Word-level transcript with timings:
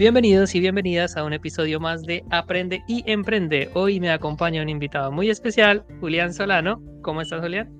Bienvenidos 0.00 0.54
y 0.54 0.60
bienvenidas 0.60 1.18
a 1.18 1.24
un 1.24 1.34
episodio 1.34 1.78
más 1.78 2.04
de 2.04 2.24
Aprende 2.30 2.82
y 2.88 3.04
Emprende. 3.04 3.68
Hoy 3.74 4.00
me 4.00 4.10
acompaña 4.10 4.62
un 4.62 4.70
invitado 4.70 5.12
muy 5.12 5.28
especial, 5.28 5.84
Julián 6.00 6.32
Solano. 6.32 6.80
¿Cómo 7.02 7.20
estás, 7.20 7.42
Julián? 7.42 7.70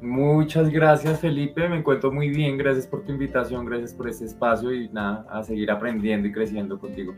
Muchas 0.00 0.70
gracias, 0.70 1.20
Felipe. 1.20 1.68
Me 1.68 1.76
encuentro 1.76 2.10
muy 2.10 2.30
bien. 2.30 2.56
Gracias 2.56 2.86
por 2.86 3.04
tu 3.04 3.12
invitación, 3.12 3.66
gracias 3.66 3.92
por 3.92 4.08
este 4.08 4.24
espacio 4.24 4.72
y 4.72 4.88
nada, 4.88 5.26
a 5.28 5.42
seguir 5.42 5.70
aprendiendo 5.70 6.28
y 6.28 6.32
creciendo 6.32 6.78
contigo. 6.78 7.14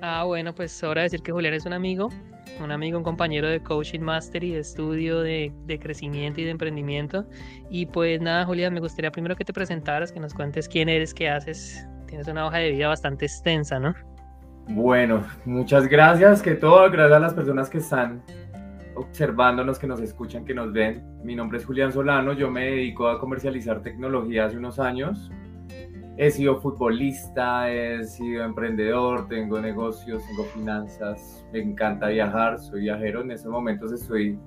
Ah, 0.00 0.24
bueno, 0.24 0.54
pues 0.54 0.72
sobra 0.72 1.02
decir 1.02 1.20
que 1.20 1.30
Julián 1.30 1.52
es 1.52 1.66
un 1.66 1.74
amigo, 1.74 2.08
un 2.64 2.72
amigo, 2.72 2.96
un 2.96 3.04
compañero 3.04 3.48
de 3.48 3.60
coaching 3.62 4.00
master 4.00 4.44
y 4.44 4.52
de 4.52 4.60
estudio 4.60 5.20
de, 5.20 5.52
de, 5.66 5.78
crecimiento 5.78 6.40
y 6.40 6.44
de 6.44 6.52
emprendimiento. 6.52 7.26
Y 7.68 7.84
pues 7.84 8.18
nada, 8.18 8.46
Julián, 8.46 8.72
me 8.72 8.80
gustaría 8.80 9.10
primero 9.10 9.36
que 9.36 9.44
te 9.44 9.52
presentaras, 9.52 10.10
que 10.10 10.20
nos 10.20 10.32
cuentes 10.32 10.66
quién 10.70 10.88
eres, 10.88 11.12
qué 11.12 11.28
haces, 11.28 11.86
tienes 12.06 12.28
una 12.28 12.46
hoja 12.46 12.58
de 12.58 12.72
vida 12.72 12.88
bastante 12.88 13.26
extensa, 13.26 13.78
¿no? 13.78 13.94
Bueno, 14.68 15.24
muchas 15.44 15.86
gracias, 15.86 16.42
que 16.42 16.54
todo, 16.54 16.90
gracias 16.90 17.16
a 17.16 17.20
las 17.20 17.34
personas 17.34 17.70
que 17.70 17.78
están 17.78 18.22
observándonos, 18.96 19.78
que 19.78 19.86
nos 19.86 20.00
escuchan, 20.00 20.44
que 20.44 20.54
nos 20.54 20.72
ven. 20.72 21.04
Mi 21.22 21.36
nombre 21.36 21.58
es 21.58 21.64
Julián 21.64 21.92
Solano, 21.92 22.32
yo 22.32 22.50
me 22.50 22.64
dedico 22.64 23.08
a 23.08 23.20
comercializar 23.20 23.82
tecnología 23.82 24.46
hace 24.46 24.56
unos 24.56 24.78
años. 24.78 25.30
He 26.16 26.30
sido 26.30 26.60
futbolista, 26.60 27.70
he 27.70 28.02
sido 28.04 28.42
emprendedor, 28.42 29.28
tengo 29.28 29.60
negocios, 29.60 30.26
tengo 30.26 30.44
finanzas, 30.44 31.46
me 31.52 31.60
encanta 31.60 32.08
viajar, 32.08 32.58
soy 32.58 32.82
viajero. 32.82 33.20
En 33.20 33.32
estos 33.32 33.52
momentos 33.52 33.92
estoy, 33.92 34.38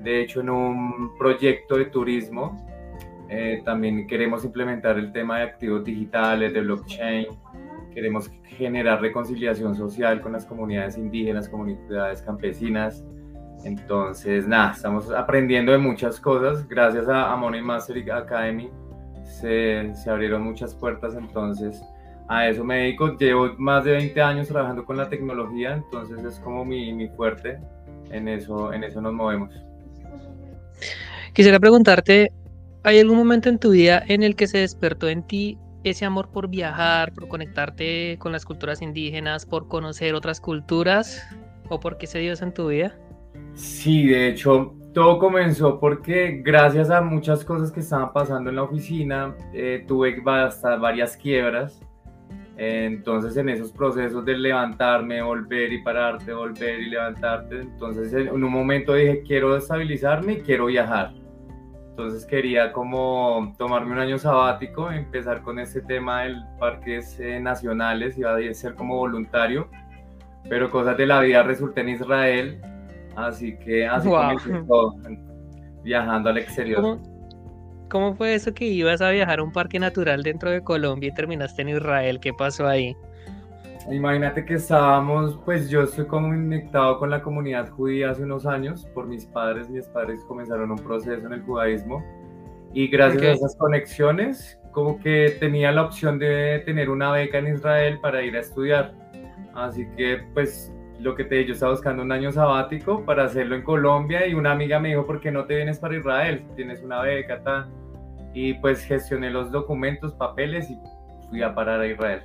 de 0.00 0.20
hecho, 0.20 0.40
en 0.40 0.50
un 0.50 1.16
proyecto 1.16 1.76
de 1.76 1.86
turismo 1.86 2.71
eh, 3.34 3.62
también 3.64 4.06
queremos 4.06 4.44
implementar 4.44 4.98
el 4.98 5.10
tema 5.10 5.38
de 5.38 5.44
activos 5.44 5.82
digitales, 5.84 6.52
de 6.52 6.60
blockchain. 6.60 7.26
Queremos 7.94 8.30
generar 8.44 9.00
reconciliación 9.00 9.74
social 9.74 10.20
con 10.20 10.32
las 10.32 10.44
comunidades 10.44 10.98
indígenas, 10.98 11.48
comunidades 11.48 12.20
campesinas. 12.20 13.02
Entonces, 13.64 14.46
nada, 14.46 14.72
estamos 14.72 15.10
aprendiendo 15.10 15.72
de 15.72 15.78
muchas 15.78 16.20
cosas. 16.20 16.68
Gracias 16.68 17.08
a, 17.08 17.34
Money 17.36 17.62
Master 17.62 18.12
Academy 18.12 18.68
se, 19.24 19.94
se, 19.94 20.10
abrieron 20.10 20.42
muchas 20.42 20.74
puertas. 20.74 21.14
Entonces, 21.14 21.82
a 22.28 22.48
eso 22.48 22.62
me 22.64 22.80
dedico. 22.80 23.16
Llevo 23.16 23.54
más 23.56 23.84
de 23.84 23.92
20 23.92 24.20
años 24.20 24.48
trabajando 24.48 24.84
con 24.84 24.98
la 24.98 25.08
tecnología, 25.08 25.72
entonces 25.72 26.22
es 26.22 26.38
como 26.40 26.66
mi, 26.66 26.92
mi 26.92 27.08
fuerte. 27.08 27.58
En 28.10 28.28
eso, 28.28 28.74
en 28.74 28.84
eso 28.84 29.00
nos 29.00 29.14
movemos. 29.14 29.54
Quisiera 31.32 31.58
preguntarte, 31.58 32.30
¿Hay 32.84 32.98
algún 32.98 33.16
momento 33.16 33.48
en 33.48 33.60
tu 33.60 33.70
vida 33.70 34.02
en 34.08 34.24
el 34.24 34.34
que 34.34 34.48
se 34.48 34.58
despertó 34.58 35.08
en 35.08 35.22
ti 35.22 35.56
ese 35.84 36.04
amor 36.04 36.30
por 36.30 36.48
viajar, 36.48 37.12
por 37.12 37.28
conectarte 37.28 38.16
con 38.18 38.32
las 38.32 38.44
culturas 38.44 38.82
indígenas, 38.82 39.46
por 39.46 39.68
conocer 39.68 40.14
otras 40.14 40.40
culturas? 40.40 41.22
¿O 41.68 41.78
por 41.78 41.96
qué 41.96 42.08
se 42.08 42.18
dio 42.18 42.32
eso 42.32 42.44
en 42.44 42.52
tu 42.52 42.68
vida? 42.68 42.98
Sí, 43.54 44.06
de 44.06 44.28
hecho, 44.28 44.74
todo 44.92 45.20
comenzó 45.20 45.78
porque 45.78 46.42
gracias 46.44 46.90
a 46.90 47.00
muchas 47.00 47.44
cosas 47.44 47.70
que 47.70 47.80
estaban 47.80 48.12
pasando 48.12 48.50
en 48.50 48.56
la 48.56 48.64
oficina, 48.64 49.36
eh, 49.54 49.84
tuve 49.86 50.20
hasta 50.26 50.74
varias 50.74 51.16
quiebras. 51.16 51.80
Entonces 52.56 53.36
en 53.36 53.48
esos 53.48 53.70
procesos 53.70 54.24
de 54.24 54.36
levantarme, 54.36 55.22
volver 55.22 55.72
y 55.72 55.82
pararte, 55.82 56.32
volver 56.32 56.80
y 56.80 56.90
levantarte, 56.90 57.60
entonces 57.60 58.12
en 58.12 58.28
un 58.28 58.42
momento 58.42 58.94
dije, 58.94 59.22
quiero 59.26 59.56
estabilizarme 59.56 60.34
y 60.34 60.40
quiero 60.40 60.66
viajar. 60.66 61.21
Entonces 61.92 62.24
quería 62.24 62.72
como 62.72 63.54
tomarme 63.58 63.92
un 63.92 63.98
año 63.98 64.18
sabático, 64.18 64.90
empezar 64.90 65.42
con 65.42 65.58
este 65.58 65.82
tema 65.82 66.22
del 66.22 66.42
parques 66.58 67.20
eh, 67.20 67.38
nacionales, 67.38 68.16
iba 68.16 68.34
a 68.34 68.54
ser 68.54 68.74
como 68.74 68.96
voluntario, 68.96 69.68
pero 70.48 70.70
cosas 70.70 70.96
de 70.96 71.04
la 71.04 71.20
vida 71.20 71.42
resulté 71.42 71.82
en 71.82 71.90
Israel, 71.90 72.62
así 73.14 73.58
que 73.58 73.86
así 73.86 74.08
comencé 74.08 74.62
todo, 74.66 74.94
viajando 75.84 76.30
al 76.30 76.38
exterior. 76.38 76.80
¿Cómo, 76.80 77.02
¿Cómo 77.90 78.14
fue 78.14 78.36
eso 78.36 78.54
que 78.54 78.64
ibas 78.64 79.02
a 79.02 79.10
viajar 79.10 79.40
a 79.40 79.42
un 79.42 79.52
parque 79.52 79.78
natural 79.78 80.22
dentro 80.22 80.50
de 80.50 80.64
Colombia 80.64 81.10
y 81.10 81.14
terminaste 81.14 81.60
en 81.60 81.68
Israel? 81.68 82.20
¿Qué 82.20 82.32
pasó 82.32 82.66
ahí? 82.66 82.96
Imagínate 83.90 84.44
que 84.44 84.54
estábamos, 84.54 85.38
pues 85.44 85.68
yo 85.68 85.82
estoy 85.82 86.06
conectado 86.06 86.98
con 86.98 87.10
la 87.10 87.20
comunidad 87.20 87.68
judía 87.70 88.10
hace 88.10 88.22
unos 88.22 88.46
años 88.46 88.86
por 88.94 89.06
mis 89.06 89.26
padres. 89.26 89.68
Mis 89.68 89.86
padres 89.88 90.24
comenzaron 90.24 90.70
un 90.70 90.78
proceso 90.78 91.26
en 91.26 91.32
el 91.32 91.42
judaísmo 91.42 92.02
y 92.72 92.88
gracias 92.88 93.22
a 93.22 93.32
esas 93.32 93.56
conexiones, 93.56 94.58
como 94.70 94.98
que 95.00 95.36
tenía 95.40 95.72
la 95.72 95.82
opción 95.82 96.18
de 96.18 96.62
tener 96.64 96.90
una 96.90 97.10
beca 97.12 97.38
en 97.38 97.48
Israel 97.48 97.98
para 98.00 98.22
ir 98.22 98.36
a 98.36 98.40
estudiar. 98.40 98.94
Así 99.54 99.86
que, 99.96 100.22
pues, 100.32 100.72
lo 101.00 101.14
que 101.14 101.24
te 101.24 101.34
dije, 101.34 101.48
yo 101.48 101.54
estaba 101.54 101.72
buscando 101.72 102.02
un 102.02 102.12
año 102.12 102.30
sabático 102.32 103.04
para 103.04 103.24
hacerlo 103.24 103.56
en 103.56 103.62
Colombia 103.62 104.26
y 104.26 104.34
una 104.34 104.52
amiga 104.52 104.78
me 104.78 104.90
dijo, 104.90 105.04
¿por 105.04 105.20
qué 105.20 105.30
no 105.30 105.44
te 105.44 105.56
vienes 105.56 105.78
para 105.78 105.96
Israel? 105.96 106.44
Tienes 106.56 106.82
una 106.82 107.02
beca, 107.02 107.42
tal. 107.42 107.68
Y 108.32 108.54
pues 108.54 108.84
gestioné 108.84 109.30
los 109.30 109.50
documentos, 109.50 110.14
papeles 110.14 110.70
y 110.70 110.78
fui 111.28 111.42
a 111.42 111.54
parar 111.54 111.80
a 111.80 111.86
Israel. 111.86 112.22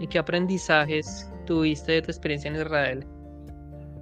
¿Y 0.00 0.06
qué 0.06 0.18
aprendizajes 0.18 1.32
tuviste 1.46 1.92
de 1.92 2.02
tu 2.02 2.10
experiencia 2.10 2.50
en 2.50 2.56
Israel? 2.56 3.06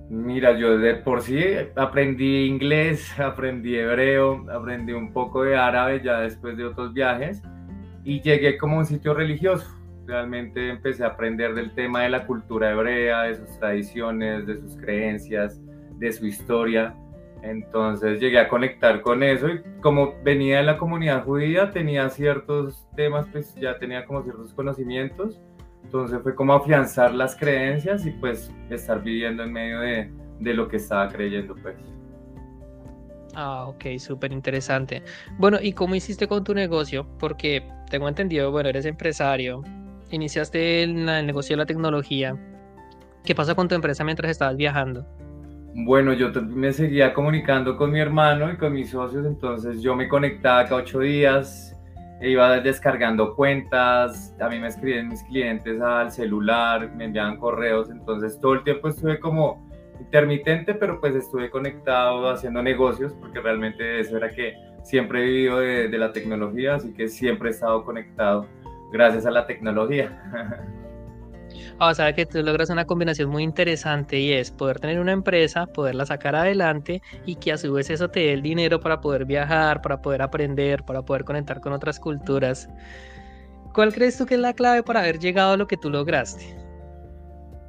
Mira, 0.08 0.56
yo 0.56 0.78
de 0.78 0.94
por 0.94 1.22
sí 1.22 1.42
aprendí 1.74 2.46
inglés, 2.46 3.12
aprendí 3.18 3.76
hebreo, 3.76 4.44
aprendí 4.50 4.92
un 4.92 5.12
poco 5.12 5.42
de 5.42 5.56
árabe 5.56 6.00
ya 6.02 6.20
después 6.20 6.56
de 6.56 6.64
otros 6.64 6.92
viajes 6.92 7.42
y 8.04 8.20
llegué 8.20 8.56
como 8.56 8.76
a 8.76 8.78
un 8.80 8.86
sitio 8.86 9.14
religioso. 9.14 9.66
Realmente 10.06 10.68
empecé 10.68 11.02
a 11.02 11.08
aprender 11.08 11.54
del 11.54 11.74
tema 11.74 12.02
de 12.02 12.10
la 12.10 12.26
cultura 12.26 12.70
hebrea, 12.70 13.22
de 13.22 13.34
sus 13.34 13.58
tradiciones, 13.58 14.46
de 14.46 14.56
sus 14.58 14.76
creencias, 14.76 15.60
de 15.98 16.12
su 16.12 16.26
historia. 16.26 16.94
Entonces 17.42 18.20
llegué 18.20 18.38
a 18.38 18.48
conectar 18.48 19.00
con 19.02 19.24
eso 19.24 19.48
y 19.48 19.60
como 19.80 20.14
venía 20.22 20.58
de 20.58 20.62
la 20.62 20.78
comunidad 20.78 21.24
judía 21.24 21.72
tenía 21.72 22.08
ciertos 22.10 22.88
temas, 22.94 23.26
pues 23.32 23.54
ya 23.56 23.78
tenía 23.78 24.04
como 24.04 24.22
ciertos 24.22 24.54
conocimientos 24.54 25.40
entonces 25.86 26.20
fue 26.20 26.34
como 26.34 26.52
afianzar 26.52 27.14
las 27.14 27.36
creencias 27.36 28.04
y 28.04 28.10
pues 28.10 28.52
estar 28.70 29.02
viviendo 29.02 29.44
en 29.44 29.52
medio 29.52 29.80
de, 29.80 30.12
de 30.40 30.54
lo 30.54 30.66
que 30.68 30.76
estaba 30.78 31.08
creyendo 31.08 31.54
pues. 31.54 31.76
Ah, 33.34 33.66
ok, 33.68 33.98
súper 33.98 34.32
interesante. 34.32 35.02
Bueno, 35.38 35.58
¿y 35.62 35.72
cómo 35.72 35.94
hiciste 35.94 36.26
con 36.26 36.42
tu 36.42 36.54
negocio? 36.54 37.06
Porque 37.18 37.62
tengo 37.88 38.08
entendido, 38.08 38.50
bueno, 38.50 38.68
eres 38.68 38.84
empresario, 38.84 39.62
iniciaste 40.10 40.82
el, 40.82 41.08
el 41.08 41.26
negocio 41.26 41.54
de 41.54 41.58
la 41.58 41.66
tecnología. 41.66 42.36
¿Qué 43.24 43.34
pasa 43.34 43.54
con 43.54 43.68
tu 43.68 43.74
empresa 43.74 44.02
mientras 44.02 44.30
estabas 44.30 44.56
viajando? 44.56 45.06
Bueno, 45.74 46.14
yo 46.14 46.32
me 46.42 46.72
seguía 46.72 47.14
comunicando 47.14 47.76
con 47.76 47.92
mi 47.92 48.00
hermano 48.00 48.50
y 48.50 48.56
con 48.56 48.72
mis 48.72 48.90
socios, 48.90 49.24
entonces 49.24 49.82
yo 49.82 49.94
me 49.94 50.08
conectaba 50.08 50.64
cada 50.64 50.76
ocho 50.76 51.00
días, 51.00 51.75
iba 52.20 52.60
descargando 52.60 53.34
cuentas, 53.34 54.34
a 54.40 54.48
mí 54.48 54.58
me 54.58 54.68
escribían 54.68 55.08
mis 55.08 55.22
clientes 55.24 55.80
al 55.80 56.10
celular, 56.10 56.90
me 56.94 57.04
enviaban 57.06 57.36
correos, 57.38 57.90
entonces 57.90 58.38
todo 58.40 58.54
el 58.54 58.64
tiempo 58.64 58.88
estuve 58.88 59.20
como 59.20 59.66
intermitente, 60.00 60.74
pero 60.74 61.00
pues 61.00 61.14
estuve 61.14 61.50
conectado 61.50 62.28
haciendo 62.28 62.62
negocios, 62.62 63.12
porque 63.20 63.40
realmente 63.40 64.00
eso 64.00 64.16
era 64.16 64.30
que 64.30 64.54
siempre 64.82 65.22
he 65.22 65.26
vivido 65.26 65.58
de, 65.58 65.88
de 65.88 65.98
la 65.98 66.12
tecnología, 66.12 66.76
así 66.76 66.92
que 66.92 67.08
siempre 67.08 67.50
he 67.50 67.52
estado 67.52 67.84
conectado 67.84 68.46
gracias 68.92 69.26
a 69.26 69.30
la 69.30 69.46
tecnología. 69.46 70.62
O 71.78 71.94
sea 71.94 72.12
que 72.14 72.26
tú 72.26 72.42
logras 72.42 72.70
una 72.70 72.84
combinación 72.84 73.30
muy 73.30 73.42
interesante 73.42 74.18
y 74.18 74.32
es 74.32 74.50
poder 74.50 74.80
tener 74.80 74.98
una 74.98 75.12
empresa, 75.12 75.66
poderla 75.66 76.06
sacar 76.06 76.34
adelante 76.34 77.02
y 77.24 77.36
que 77.36 77.52
a 77.52 77.58
su 77.58 77.72
vez 77.72 77.90
eso 77.90 78.08
te 78.08 78.20
dé 78.20 78.32
el 78.32 78.42
dinero 78.42 78.80
para 78.80 79.00
poder 79.00 79.24
viajar, 79.24 79.82
para 79.82 80.00
poder 80.00 80.22
aprender, 80.22 80.82
para 80.84 81.02
poder 81.02 81.24
conectar 81.24 81.60
con 81.60 81.72
otras 81.72 82.00
culturas. 82.00 82.68
¿Cuál 83.72 83.92
crees 83.92 84.16
tú 84.16 84.26
que 84.26 84.34
es 84.34 84.40
la 84.40 84.54
clave 84.54 84.82
para 84.82 85.00
haber 85.00 85.18
llegado 85.18 85.52
a 85.52 85.56
lo 85.56 85.66
que 85.66 85.76
tú 85.76 85.90
lograste? 85.90 86.56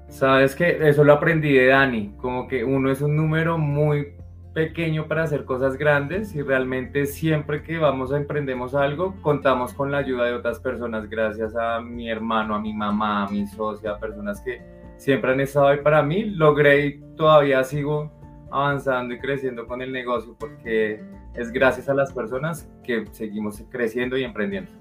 Sabes 0.08 0.56
que 0.56 0.78
eso 0.88 1.04
lo 1.04 1.14
aprendí 1.14 1.52
de 1.54 1.68
Dani, 1.68 2.14
como 2.18 2.48
que 2.48 2.64
uno 2.64 2.90
es 2.92 3.02
un 3.02 3.16
número 3.16 3.58
muy 3.58 4.17
pequeño 4.58 5.08
para 5.08 5.22
hacer 5.22 5.46
cosas 5.46 5.78
grandes 5.78 6.34
y 6.34 6.42
realmente 6.42 7.06
siempre 7.06 7.62
que 7.62 7.78
vamos 7.78 8.12
a 8.12 8.18
emprendemos 8.18 8.74
algo, 8.74 9.14
contamos 9.22 9.72
con 9.72 9.92
la 9.92 10.00
ayuda 10.00 10.26
de 10.26 10.34
otras 10.34 10.60
personas, 10.60 11.08
gracias 11.08 11.56
a 11.56 11.80
mi 11.80 12.10
hermano, 12.10 12.56
a 12.56 12.60
mi 12.60 12.74
mamá, 12.74 13.26
a 13.26 13.30
mi 13.30 13.46
socia, 13.46 13.92
a 13.92 14.00
personas 14.00 14.42
que 14.42 14.60
siempre 14.96 15.32
han 15.32 15.42
estado 15.42 15.68
ahí 15.68 15.78
para 15.84 16.02
mí, 16.02 16.32
logré 16.32 16.88
y 16.88 17.00
todavía 17.16 17.64
sigo 17.64 18.12
avanzando 18.50 19.14
y 19.14 19.20
creciendo 19.20 19.68
con 19.68 19.84
el 19.84 19.92
negocio 19.92 20.36
porque 20.40 21.04
es 21.36 21.52
gracias 21.52 21.88
a 21.88 21.94
las 21.94 22.12
personas 22.12 22.68
que 22.84 23.06
seguimos 23.12 23.64
creciendo 23.70 24.18
y 24.18 24.24
emprendiendo. 24.24 24.72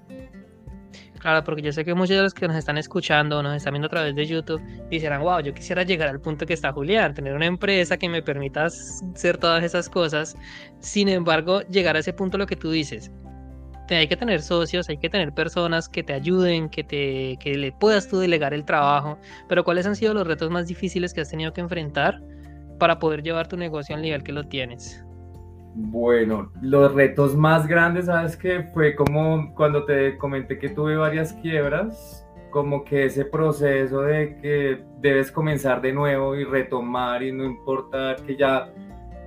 Claro, 1.26 1.42
porque 1.42 1.60
yo 1.60 1.72
sé 1.72 1.84
que 1.84 1.92
muchos 1.92 2.16
de 2.16 2.22
los 2.22 2.34
que 2.34 2.46
nos 2.46 2.56
están 2.56 2.78
escuchando, 2.78 3.42
nos 3.42 3.56
están 3.56 3.72
viendo 3.72 3.86
a 3.86 3.90
través 3.90 4.14
de 4.14 4.24
YouTube, 4.26 4.62
dijeran, 4.90 5.22
wow, 5.22 5.40
yo 5.40 5.52
quisiera 5.52 5.82
llegar 5.82 6.08
al 6.08 6.20
punto 6.20 6.46
que 6.46 6.52
está 6.52 6.72
Julián, 6.72 7.14
tener 7.14 7.34
una 7.34 7.46
empresa 7.46 7.96
que 7.96 8.08
me 8.08 8.22
permita 8.22 8.66
hacer 8.66 9.36
todas 9.36 9.64
esas 9.64 9.88
cosas. 9.88 10.36
Sin 10.78 11.08
embargo, 11.08 11.62
llegar 11.62 11.96
a 11.96 11.98
ese 11.98 12.12
punto, 12.12 12.38
lo 12.38 12.46
que 12.46 12.54
tú 12.54 12.70
dices, 12.70 13.10
hay 13.90 14.06
que 14.06 14.16
tener 14.16 14.40
socios, 14.40 14.88
hay 14.88 14.98
que 14.98 15.10
tener 15.10 15.32
personas 15.32 15.88
que 15.88 16.04
te 16.04 16.12
ayuden, 16.12 16.68
que, 16.68 16.84
te, 16.84 17.36
que 17.40 17.58
le 17.58 17.72
puedas 17.72 18.06
tú 18.06 18.20
delegar 18.20 18.54
el 18.54 18.64
trabajo. 18.64 19.18
Pero 19.48 19.64
¿cuáles 19.64 19.84
han 19.84 19.96
sido 19.96 20.14
los 20.14 20.28
retos 20.28 20.48
más 20.52 20.68
difíciles 20.68 21.12
que 21.12 21.22
has 21.22 21.30
tenido 21.30 21.52
que 21.52 21.60
enfrentar 21.60 22.22
para 22.78 23.00
poder 23.00 23.24
llevar 23.24 23.48
tu 23.48 23.56
negocio 23.56 23.96
al 23.96 24.02
nivel 24.02 24.22
que 24.22 24.30
lo 24.30 24.44
tienes? 24.44 25.04
Bueno, 25.78 26.50
los 26.62 26.94
retos 26.94 27.36
más 27.36 27.66
grandes, 27.66 28.06
¿sabes 28.06 28.34
qué? 28.34 28.62
Fue 28.72 28.96
como 28.96 29.54
cuando 29.54 29.84
te 29.84 30.16
comenté 30.16 30.58
que 30.58 30.70
tuve 30.70 30.96
varias 30.96 31.34
quiebras, 31.34 32.26
como 32.50 32.82
que 32.82 33.04
ese 33.04 33.26
proceso 33.26 34.00
de 34.00 34.38
que 34.40 34.82
debes 35.00 35.30
comenzar 35.30 35.82
de 35.82 35.92
nuevo 35.92 36.34
y 36.34 36.44
retomar 36.44 37.22
y 37.22 37.30
no 37.30 37.44
importa 37.44 38.16
que 38.26 38.36
ya 38.36 38.72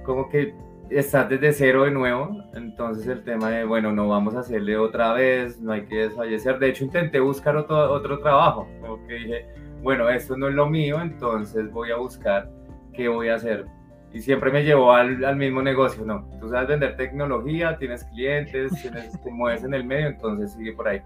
como 0.03 0.27
que 0.27 0.55
estás 0.89 1.29
desde 1.29 1.53
cero 1.53 1.83
de 1.83 1.91
nuevo, 1.91 2.43
entonces 2.55 3.05
el 3.05 3.23
tema 3.23 3.51
de, 3.51 3.63
bueno, 3.63 3.91
no 3.91 4.07
vamos 4.07 4.33
a 4.33 4.39
hacerle 4.39 4.75
otra 4.75 5.13
vez, 5.13 5.61
no 5.61 5.73
hay 5.73 5.85
que 5.85 5.97
desfallecer. 5.97 6.57
De 6.57 6.69
hecho, 6.69 6.83
intenté 6.83 7.19
buscar 7.19 7.55
otro, 7.57 7.91
otro 7.91 8.17
trabajo, 8.17 8.67
como 8.81 9.05
que 9.05 9.13
dije, 9.13 9.45
bueno, 9.83 10.09
esto 10.09 10.35
no 10.35 10.47
es 10.47 10.55
lo 10.55 10.67
mío, 10.67 10.99
entonces 10.99 11.71
voy 11.71 11.91
a 11.91 11.97
buscar 11.97 12.49
qué 12.91 13.07
voy 13.07 13.29
a 13.29 13.35
hacer. 13.35 13.67
Y 14.13 14.21
siempre 14.21 14.51
me 14.51 14.63
llevó 14.63 14.94
al, 14.94 15.23
al 15.23 15.35
mismo 15.35 15.61
negocio, 15.61 16.03
¿no? 16.03 16.27
Tú 16.39 16.50
sabes 16.50 16.69
vender 16.69 16.95
tecnología, 16.97 17.77
tienes 17.77 18.03
clientes, 18.06 18.71
tienes, 18.81 19.21
te 19.23 19.31
mueves 19.31 19.63
en 19.63 19.73
el 19.73 19.83
medio, 19.83 20.07
entonces 20.07 20.53
sigue 20.53 20.73
por 20.73 20.88
ahí. 20.88 21.01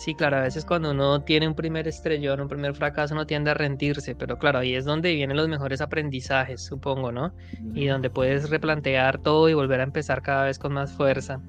Sí, 0.00 0.14
claro, 0.14 0.38
a 0.38 0.40
veces 0.40 0.64
cuando 0.64 0.92
uno 0.92 1.20
tiene 1.24 1.46
un 1.46 1.54
primer 1.54 1.86
estrellón, 1.86 2.40
un 2.40 2.48
primer 2.48 2.72
fracaso, 2.74 3.12
uno 3.12 3.26
tiende 3.26 3.50
a 3.50 3.54
rendirse, 3.54 4.14
pero 4.14 4.38
claro, 4.38 4.60
ahí 4.60 4.74
es 4.74 4.86
donde 4.86 5.12
vienen 5.12 5.36
los 5.36 5.46
mejores 5.46 5.82
aprendizajes, 5.82 6.62
supongo, 6.64 7.12
¿no? 7.12 7.34
Y 7.74 7.86
donde 7.86 8.08
puedes 8.08 8.48
replantear 8.48 9.18
todo 9.18 9.50
y 9.50 9.52
volver 9.52 9.80
a 9.80 9.82
empezar 9.82 10.22
cada 10.22 10.44
vez 10.44 10.58
con 10.58 10.72
más 10.72 10.90
fuerza. 10.90 11.42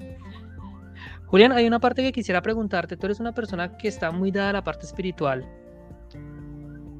Julián, 1.24 1.52
hay 1.52 1.66
una 1.66 1.80
parte 1.80 2.02
que 2.02 2.12
quisiera 2.12 2.42
preguntarte, 2.42 2.98
tú 2.98 3.06
eres 3.06 3.20
una 3.20 3.32
persona 3.32 3.78
que 3.78 3.88
está 3.88 4.10
muy 4.10 4.30
dada 4.30 4.50
a 4.50 4.52
la 4.52 4.64
parte 4.64 4.84
espiritual, 4.84 5.46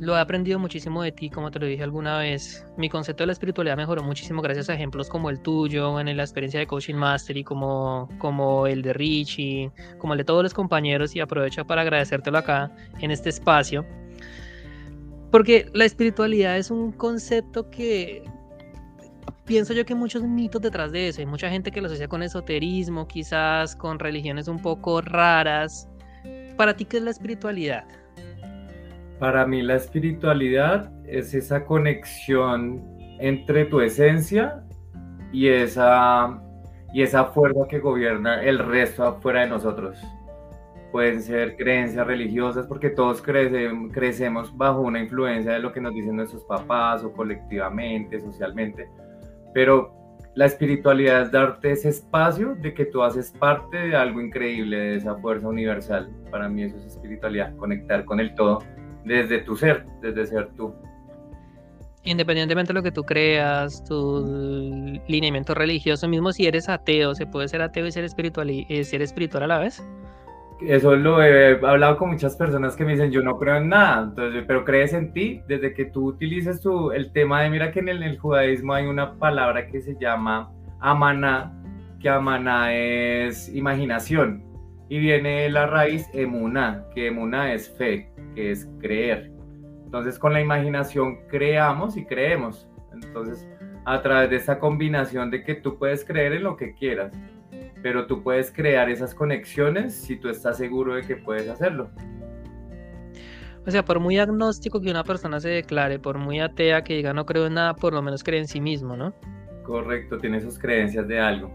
lo 0.02 0.16
he 0.16 0.20
aprendido 0.20 0.58
muchísimo 0.58 1.00
de 1.04 1.12
ti, 1.12 1.30
como 1.30 1.52
te 1.52 1.60
lo 1.60 1.66
dije 1.66 1.84
alguna 1.84 2.18
vez. 2.18 2.66
Mi 2.76 2.88
concepto 2.88 3.22
de 3.22 3.28
la 3.28 3.34
espiritualidad 3.34 3.76
mejoró 3.76 4.02
muchísimo 4.02 4.42
gracias 4.42 4.68
a 4.68 4.74
ejemplos 4.74 5.08
como 5.08 5.30
el 5.30 5.40
tuyo, 5.40 6.00
en 6.00 6.16
la 6.16 6.24
experiencia 6.24 6.58
de 6.58 6.66
Coaching 6.66 6.96
Mastery, 6.96 7.44
como, 7.44 8.08
como 8.18 8.66
el 8.66 8.82
de 8.82 8.94
Richie, 8.94 9.70
como 9.98 10.14
el 10.14 10.18
de 10.18 10.24
todos 10.24 10.42
los 10.42 10.54
compañeros, 10.54 11.14
y 11.14 11.20
aprovecho 11.20 11.64
para 11.64 11.82
agradecértelo 11.82 12.36
acá 12.36 12.72
en 12.98 13.12
este 13.12 13.28
espacio. 13.28 13.86
Porque 15.30 15.70
la 15.72 15.84
espiritualidad 15.84 16.58
es 16.58 16.72
un 16.72 16.90
concepto 16.90 17.70
que 17.70 18.24
pienso 19.44 19.72
yo 19.72 19.84
que 19.84 19.92
hay 19.92 20.00
muchos 20.00 20.24
mitos 20.24 20.60
detrás 20.60 20.90
de 20.90 21.06
eso. 21.06 21.20
Hay 21.20 21.26
mucha 21.26 21.48
gente 21.48 21.70
que 21.70 21.80
lo 21.80 21.86
asocia 21.86 22.08
con 22.08 22.24
esoterismo, 22.24 23.06
quizás 23.06 23.76
con 23.76 24.00
religiones 24.00 24.48
un 24.48 24.60
poco 24.60 25.00
raras. 25.00 25.88
¿Para 26.56 26.74
ti 26.74 26.86
qué 26.86 26.96
es 26.96 27.04
la 27.04 27.12
espiritualidad? 27.12 27.84
Para 29.22 29.46
mí 29.46 29.62
la 29.62 29.76
espiritualidad 29.76 30.90
es 31.06 31.32
esa 31.32 31.64
conexión 31.64 32.82
entre 33.20 33.66
tu 33.66 33.80
esencia 33.80 34.64
y 35.30 35.46
esa, 35.46 36.42
y 36.92 37.02
esa 37.02 37.26
fuerza 37.26 37.68
que 37.68 37.78
gobierna 37.78 38.42
el 38.42 38.58
resto 38.58 39.04
afuera 39.04 39.42
de 39.42 39.46
nosotros. 39.46 39.96
Pueden 40.90 41.22
ser 41.22 41.54
creencias 41.54 42.04
religiosas 42.04 42.66
porque 42.66 42.90
todos 42.90 43.22
crecemos, 43.22 43.92
crecemos 43.92 44.56
bajo 44.56 44.80
una 44.80 44.98
influencia 44.98 45.52
de 45.52 45.60
lo 45.60 45.72
que 45.72 45.80
nos 45.80 45.94
dicen 45.94 46.16
nuestros 46.16 46.42
papás 46.42 47.04
o 47.04 47.12
colectivamente, 47.12 48.18
socialmente. 48.18 48.88
Pero 49.54 49.94
la 50.34 50.46
espiritualidad 50.46 51.22
es 51.22 51.30
darte 51.30 51.70
ese 51.70 51.90
espacio 51.90 52.56
de 52.56 52.74
que 52.74 52.86
tú 52.86 53.04
haces 53.04 53.30
parte 53.38 53.76
de 53.76 53.94
algo 53.94 54.20
increíble, 54.20 54.76
de 54.76 54.96
esa 54.96 55.14
fuerza 55.14 55.46
universal. 55.46 56.10
Para 56.28 56.48
mí 56.48 56.64
eso 56.64 56.76
es 56.76 56.86
espiritualidad, 56.86 57.54
conectar 57.54 58.04
con 58.04 58.18
el 58.18 58.34
todo 58.34 58.58
desde 59.04 59.38
tu 59.38 59.56
ser, 59.56 59.84
desde 60.00 60.26
ser 60.26 60.50
tú. 60.56 60.74
Independientemente 62.04 62.72
de 62.72 62.74
lo 62.74 62.82
que 62.82 62.90
tú 62.90 63.04
creas, 63.04 63.84
tu 63.84 65.00
lineamiento 65.06 65.54
religioso, 65.54 66.08
mismo 66.08 66.32
si 66.32 66.46
eres 66.46 66.68
ateo, 66.68 67.14
¿se 67.14 67.26
puede 67.26 67.46
ser 67.46 67.62
ateo 67.62 67.86
y 67.86 67.92
ser 67.92 68.02
espiritual, 68.02 68.50
y 68.50 68.66
eh, 68.68 68.82
ser 68.82 69.02
espiritual 69.02 69.44
a 69.44 69.46
la 69.46 69.58
vez? 69.58 69.86
Eso 70.66 70.96
lo 70.96 71.22
he 71.22 71.58
hablado 71.64 71.96
con 71.96 72.10
muchas 72.10 72.36
personas 72.36 72.76
que 72.76 72.84
me 72.84 72.92
dicen, 72.92 73.10
yo 73.10 73.22
no 73.22 73.38
creo 73.38 73.56
en 73.56 73.68
nada, 73.68 74.04
entonces, 74.04 74.44
pero 74.46 74.64
crees 74.64 74.92
en 74.92 75.12
ti 75.12 75.42
desde 75.48 75.74
que 75.74 75.86
tú 75.86 76.06
utilices 76.06 76.60
tu, 76.60 76.92
el 76.92 77.12
tema 77.12 77.42
de, 77.42 77.50
mira 77.50 77.72
que 77.72 77.80
en 77.80 77.88
el, 77.88 78.02
en 78.02 78.10
el 78.10 78.18
judaísmo 78.18 78.74
hay 78.74 78.86
una 78.86 79.14
palabra 79.14 79.68
que 79.68 79.80
se 79.80 79.96
llama 80.00 80.52
amaná, 80.80 81.52
que 82.00 82.08
amaná 82.08 82.72
es 82.74 83.48
imaginación, 83.54 84.44
y 84.88 84.98
viene 84.98 85.48
la 85.50 85.66
raíz 85.66 86.08
emuná, 86.12 86.84
que 86.94 87.08
emuná 87.08 87.52
es 87.54 87.68
fe, 87.76 88.11
que 88.34 88.50
es 88.50 88.68
creer. 88.80 89.32
Entonces 89.84 90.18
con 90.18 90.32
la 90.32 90.40
imaginación 90.40 91.18
creamos 91.28 91.96
y 91.96 92.04
creemos. 92.04 92.68
Entonces 92.92 93.46
a 93.84 94.00
través 94.02 94.30
de 94.30 94.36
esa 94.36 94.58
combinación 94.58 95.30
de 95.30 95.42
que 95.42 95.54
tú 95.54 95.78
puedes 95.78 96.04
creer 96.04 96.34
en 96.34 96.44
lo 96.44 96.56
que 96.56 96.74
quieras, 96.74 97.12
pero 97.82 98.06
tú 98.06 98.22
puedes 98.22 98.52
crear 98.52 98.88
esas 98.88 99.14
conexiones 99.14 99.94
si 99.94 100.16
tú 100.16 100.28
estás 100.28 100.58
seguro 100.58 100.94
de 100.94 101.02
que 101.02 101.16
puedes 101.16 101.48
hacerlo. 101.48 101.90
O 103.66 103.70
sea, 103.70 103.84
por 103.84 104.00
muy 104.00 104.18
agnóstico 104.18 104.80
que 104.80 104.90
una 104.90 105.04
persona 105.04 105.38
se 105.38 105.48
declare, 105.48 105.98
por 105.98 106.18
muy 106.18 106.40
atea 106.40 106.82
que 106.82 106.94
diga 106.94 107.12
no 107.12 107.26
creo 107.26 107.46
en 107.46 107.54
nada, 107.54 107.74
por 107.74 107.92
lo 107.92 108.02
menos 108.02 108.24
cree 108.24 108.40
en 108.40 108.48
sí 108.48 108.60
mismo, 108.60 108.96
¿no? 108.96 109.14
Correcto, 109.64 110.18
tiene 110.18 110.40
sus 110.40 110.58
creencias 110.58 111.06
de 111.06 111.20
algo. 111.20 111.50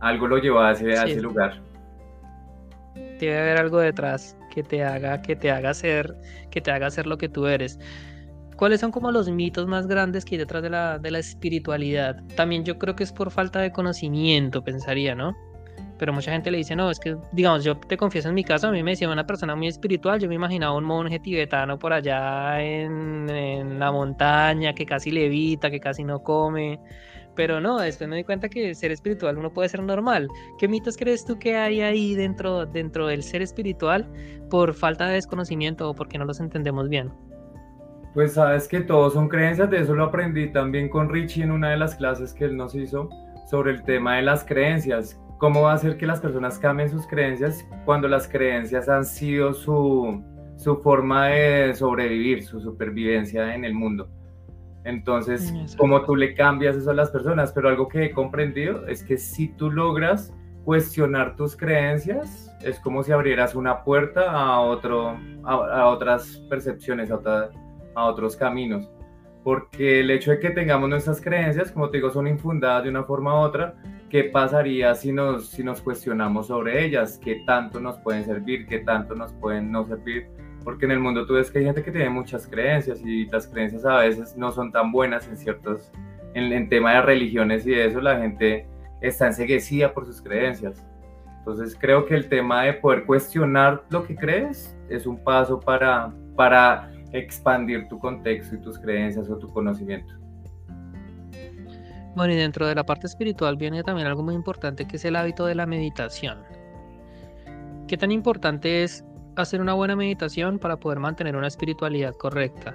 Algo 0.00 0.26
lo 0.26 0.38
llevó 0.38 0.60
a 0.60 0.72
ese, 0.72 0.98
a 0.98 1.04
ese 1.04 1.20
lugar. 1.20 1.62
Debe 3.26 3.40
haber 3.40 3.58
algo 3.58 3.78
detrás 3.78 4.36
que 4.54 4.62
te 4.62 4.84
haga, 4.84 5.22
que 5.22 5.36
te 5.36 5.50
haga 5.50 5.74
ser, 5.74 6.16
que 6.50 6.60
te 6.60 6.70
haga 6.70 6.86
hacer 6.86 7.06
lo 7.06 7.18
que 7.18 7.28
tú 7.28 7.46
eres. 7.46 7.78
¿Cuáles 8.56 8.80
son 8.80 8.90
como 8.90 9.10
los 9.10 9.30
mitos 9.30 9.66
más 9.66 9.86
grandes 9.86 10.24
que 10.24 10.34
hay 10.34 10.38
detrás 10.38 10.62
de 10.62 10.70
la, 10.70 10.98
de 10.98 11.10
la 11.10 11.18
espiritualidad? 11.18 12.22
También 12.36 12.64
yo 12.64 12.78
creo 12.78 12.94
que 12.94 13.04
es 13.04 13.12
por 13.12 13.30
falta 13.30 13.60
de 13.60 13.72
conocimiento, 13.72 14.62
pensaría, 14.62 15.14
¿no? 15.14 15.34
Pero 15.98 16.12
mucha 16.12 16.32
gente 16.32 16.50
le 16.50 16.58
dice, 16.58 16.76
no, 16.76 16.90
es 16.90 16.98
que, 16.98 17.16
digamos, 17.32 17.64
yo 17.64 17.76
te 17.76 17.96
confieso 17.96 18.28
en 18.28 18.34
mi 18.34 18.44
caso, 18.44 18.68
a 18.68 18.70
mí 18.70 18.82
me 18.82 18.92
decía 18.92 19.08
una 19.08 19.26
persona 19.26 19.54
muy 19.54 19.68
espiritual, 19.68 20.18
yo 20.18 20.28
me 20.28 20.34
imaginaba 20.34 20.74
un 20.74 20.84
monje 20.84 21.18
tibetano 21.20 21.78
por 21.78 21.92
allá 21.92 22.60
en, 22.62 23.28
en 23.28 23.78
la 23.78 23.92
montaña, 23.92 24.74
que 24.74 24.86
casi 24.86 25.10
levita, 25.10 25.70
que 25.70 25.80
casi 25.80 26.04
no 26.04 26.22
come. 26.22 26.80
Pero 27.36 27.60
no, 27.60 27.78
después 27.78 28.08
me 28.08 28.16
di 28.16 28.24
cuenta 28.24 28.48
que 28.48 28.74
ser 28.74 28.90
espiritual 28.90 29.38
uno 29.38 29.52
puede 29.52 29.68
ser 29.68 29.82
normal. 29.82 30.28
¿Qué 30.58 30.68
mitos 30.68 30.96
crees 30.96 31.24
tú 31.24 31.38
que 31.38 31.56
hay 31.56 31.80
ahí 31.80 32.14
dentro, 32.14 32.66
dentro 32.66 33.06
del 33.06 33.22
ser 33.22 33.42
espiritual 33.42 34.10
por 34.50 34.74
falta 34.74 35.06
de 35.06 35.14
desconocimiento 35.14 35.88
o 35.88 35.94
porque 35.94 36.18
no 36.18 36.24
los 36.24 36.40
entendemos 36.40 36.88
bien? 36.88 37.10
Pues 38.14 38.32
sabes 38.32 38.66
que 38.66 38.80
todos 38.80 39.12
son 39.12 39.28
creencias, 39.28 39.70
de 39.70 39.82
eso 39.82 39.94
lo 39.94 40.04
aprendí 40.04 40.50
también 40.50 40.88
con 40.88 41.08
Richie 41.08 41.44
en 41.44 41.52
una 41.52 41.70
de 41.70 41.76
las 41.76 41.94
clases 41.94 42.34
que 42.34 42.44
él 42.44 42.56
nos 42.56 42.74
hizo 42.74 43.08
sobre 43.48 43.70
el 43.70 43.82
tema 43.84 44.16
de 44.16 44.22
las 44.22 44.44
creencias. 44.44 45.20
¿Cómo 45.38 45.62
va 45.62 45.72
a 45.72 45.74
hacer 45.74 45.96
que 45.96 46.06
las 46.06 46.20
personas 46.20 46.58
cambien 46.58 46.90
sus 46.90 47.06
creencias 47.06 47.66
cuando 47.84 48.08
las 48.08 48.28
creencias 48.28 48.88
han 48.88 49.04
sido 49.04 49.54
su, 49.54 50.22
su 50.56 50.76
forma 50.82 51.28
de 51.28 51.72
sobrevivir, 51.74 52.42
su 52.42 52.60
supervivencia 52.60 53.54
en 53.54 53.64
el 53.64 53.74
mundo? 53.74 54.10
Entonces, 54.84 55.52
como 55.76 56.02
tú 56.02 56.16
le 56.16 56.34
cambias 56.34 56.76
eso 56.76 56.90
a 56.90 56.94
las 56.94 57.10
personas, 57.10 57.52
pero 57.52 57.68
algo 57.68 57.88
que 57.88 58.06
he 58.06 58.12
comprendido 58.12 58.86
es 58.86 59.02
que 59.02 59.18
si 59.18 59.48
tú 59.48 59.70
logras 59.70 60.32
cuestionar 60.64 61.36
tus 61.36 61.56
creencias, 61.56 62.50
es 62.62 62.78
como 62.80 63.02
si 63.02 63.12
abrieras 63.12 63.54
una 63.54 63.82
puerta 63.82 64.30
a, 64.30 64.60
otro, 64.60 65.18
a, 65.44 65.86
otras 65.88 66.42
percepciones, 66.48 67.10
a, 67.10 67.50
a 67.94 68.04
otros 68.04 68.36
caminos. 68.36 68.90
Porque 69.42 70.00
el 70.00 70.10
hecho 70.10 70.32
de 70.32 70.38
que 70.38 70.50
tengamos 70.50 70.88
nuestras 70.88 71.20
creencias, 71.20 71.72
como 71.72 71.88
te 71.88 71.96
digo, 71.96 72.10
son 72.10 72.26
infundadas 72.26 72.84
de 72.84 72.90
una 72.90 73.04
forma 73.04 73.34
u 73.34 73.42
otra, 73.42 73.74
¿qué 74.10 74.24
pasaría 74.24 74.94
si 74.94 75.12
nos, 75.12 75.48
si 75.48 75.64
nos 75.64 75.80
cuestionamos 75.80 76.48
sobre 76.48 76.84
ellas? 76.84 77.18
¿Qué 77.22 77.42
tanto 77.46 77.80
nos 77.80 77.98
pueden 77.98 78.24
servir? 78.24 78.66
¿Qué 78.66 78.80
tanto 78.80 79.14
nos 79.14 79.32
pueden 79.34 79.72
no 79.72 79.86
servir? 79.86 80.28
Porque 80.64 80.84
en 80.84 80.92
el 80.92 81.00
mundo 81.00 81.26
tú 81.26 81.34
ves 81.34 81.50
que 81.50 81.58
hay 81.58 81.64
gente 81.64 81.82
que 81.82 81.90
tiene 81.90 82.10
muchas 82.10 82.46
creencias 82.46 83.00
y 83.04 83.26
las 83.26 83.46
creencias 83.46 83.84
a 83.84 83.98
veces 83.98 84.36
no 84.36 84.52
son 84.52 84.72
tan 84.72 84.92
buenas 84.92 85.26
en 85.28 85.36
ciertos, 85.36 85.90
en, 86.34 86.52
en 86.52 86.68
tema 86.68 86.94
de 86.94 87.02
religiones 87.02 87.66
y 87.66 87.70
de 87.70 87.86
eso 87.86 88.00
la 88.00 88.18
gente 88.18 88.66
está 89.00 89.26
enseguecida 89.26 89.92
por 89.92 90.06
sus 90.06 90.20
creencias. 90.20 90.84
Entonces 91.38 91.76
creo 91.78 92.04
que 92.04 92.14
el 92.14 92.28
tema 92.28 92.64
de 92.64 92.74
poder 92.74 93.04
cuestionar 93.06 93.82
lo 93.88 94.04
que 94.04 94.14
crees 94.14 94.76
es 94.88 95.06
un 95.06 95.22
paso 95.24 95.58
para, 95.58 96.12
para 96.36 96.90
expandir 97.12 97.88
tu 97.88 97.98
contexto 97.98 98.56
y 98.56 98.60
tus 98.60 98.78
creencias 98.78 99.28
o 99.30 99.36
tu 99.38 99.48
conocimiento. 99.52 100.14
Bueno, 102.14 102.32
y 102.32 102.36
dentro 102.36 102.66
de 102.66 102.74
la 102.74 102.84
parte 102.84 103.06
espiritual 103.06 103.56
viene 103.56 103.82
también 103.82 104.06
algo 104.06 104.22
muy 104.22 104.34
importante 104.34 104.86
que 104.86 104.96
es 104.96 105.04
el 105.04 105.16
hábito 105.16 105.46
de 105.46 105.54
la 105.54 105.64
meditación. 105.64 106.38
¿Qué 107.86 107.96
tan 107.96 108.10
importante 108.10 108.82
es 108.82 109.04
hacer 109.42 109.60
una 109.60 109.74
buena 109.74 109.96
meditación 109.96 110.58
para 110.58 110.76
poder 110.76 110.98
mantener 110.98 111.36
una 111.36 111.46
espiritualidad 111.46 112.14
correcta? 112.14 112.74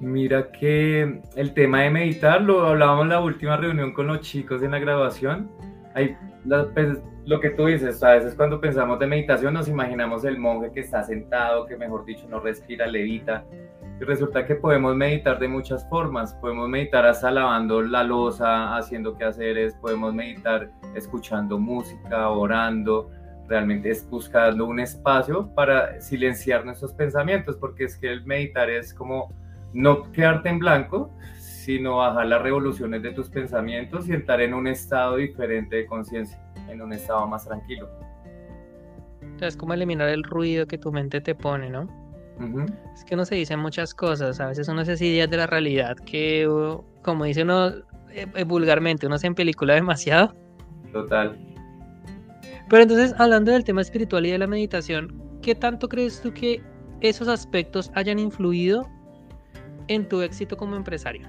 Mira 0.00 0.50
que 0.50 1.20
el 1.36 1.52
tema 1.52 1.82
de 1.82 1.90
meditar 1.90 2.40
lo 2.40 2.66
hablábamos 2.66 3.02
en 3.02 3.08
la 3.10 3.20
última 3.20 3.56
reunión 3.58 3.92
con 3.92 4.06
los 4.06 4.20
chicos 4.20 4.62
en 4.62 4.70
la 4.70 4.78
grabación. 4.78 5.50
Hay, 5.94 6.16
pues, 6.74 6.98
lo 7.26 7.38
que 7.38 7.50
tú 7.50 7.66
dices, 7.66 8.02
a 8.02 8.14
veces 8.14 8.34
cuando 8.34 8.60
pensamos 8.60 8.98
de 8.98 9.06
meditación 9.06 9.52
nos 9.52 9.68
imaginamos 9.68 10.24
el 10.24 10.38
monje 10.38 10.72
que 10.72 10.80
está 10.80 11.02
sentado, 11.02 11.66
que 11.66 11.76
mejor 11.76 12.06
dicho 12.06 12.26
no 12.30 12.40
respira, 12.40 12.86
levita. 12.86 13.44
Y 14.00 14.04
resulta 14.04 14.46
que 14.46 14.54
podemos 14.54 14.96
meditar 14.96 15.38
de 15.38 15.48
muchas 15.48 15.86
formas. 15.90 16.32
Podemos 16.40 16.70
meditar 16.70 17.04
hasta 17.04 17.30
lavando 17.30 17.82
la 17.82 18.02
losa, 18.02 18.74
haciendo 18.74 19.18
quehaceres, 19.18 19.74
podemos 19.74 20.14
meditar 20.14 20.70
escuchando 20.94 21.58
música, 21.58 22.30
orando. 22.30 23.10
Realmente 23.50 23.90
es 23.90 24.08
buscando 24.08 24.64
un 24.64 24.78
espacio 24.78 25.52
para 25.56 26.00
silenciar 26.00 26.64
nuestros 26.64 26.94
pensamientos, 26.94 27.56
porque 27.56 27.82
es 27.82 27.96
que 27.96 28.06
el 28.06 28.24
meditar 28.24 28.70
es 28.70 28.94
como 28.94 29.34
no 29.72 30.12
quedarte 30.12 30.50
en 30.50 30.60
blanco, 30.60 31.10
sino 31.36 31.96
bajar 31.96 32.26
las 32.26 32.42
revoluciones 32.42 33.02
de 33.02 33.10
tus 33.10 33.28
pensamientos 33.28 34.08
y 34.08 34.12
entrar 34.12 34.40
en 34.40 34.54
un 34.54 34.68
estado 34.68 35.16
diferente 35.16 35.74
de 35.74 35.86
conciencia, 35.86 36.40
en 36.68 36.80
un 36.80 36.92
estado 36.92 37.26
más 37.26 37.44
tranquilo. 37.44 37.88
Es 39.40 39.56
como 39.56 39.74
eliminar 39.74 40.08
el 40.10 40.22
ruido 40.22 40.66
que 40.68 40.78
tu 40.78 40.92
mente 40.92 41.20
te 41.20 41.34
pone, 41.34 41.70
¿no? 41.70 41.88
Es 42.94 43.04
que 43.04 43.14
uno 43.16 43.24
se 43.24 43.34
dice 43.34 43.56
muchas 43.56 43.94
cosas, 43.94 44.38
a 44.38 44.46
veces 44.46 44.68
uno 44.68 44.84
se 44.84 44.92
hace 44.92 45.06
ideas 45.06 45.28
de 45.28 45.38
la 45.38 45.48
realidad 45.48 45.96
que, 45.96 46.48
como 47.02 47.24
dice 47.24 47.42
uno 47.42 47.70
eh, 48.12 48.26
eh, 48.32 48.44
vulgarmente, 48.44 49.08
uno 49.08 49.18
se 49.18 49.26
en 49.26 49.34
película 49.34 49.74
demasiado. 49.74 50.36
Total. 50.92 51.36
Pero 52.70 52.84
entonces, 52.84 53.14
hablando 53.18 53.50
del 53.50 53.64
tema 53.64 53.80
espiritual 53.80 54.24
y 54.26 54.30
de 54.30 54.38
la 54.38 54.46
meditación, 54.46 55.20
¿qué 55.42 55.56
tanto 55.56 55.88
crees 55.88 56.22
tú 56.22 56.32
que 56.32 56.62
esos 57.00 57.26
aspectos 57.26 57.90
hayan 57.96 58.20
influido 58.20 58.88
en 59.88 60.08
tu 60.08 60.22
éxito 60.22 60.56
como 60.56 60.76
empresario? 60.76 61.26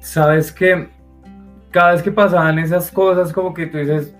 Sabes 0.00 0.50
que 0.50 0.88
cada 1.70 1.92
vez 1.92 2.02
que 2.02 2.10
pasaban 2.10 2.58
esas 2.58 2.90
cosas, 2.90 3.32
como 3.32 3.54
que 3.54 3.66
tú 3.66 3.78
dices, 3.78 4.12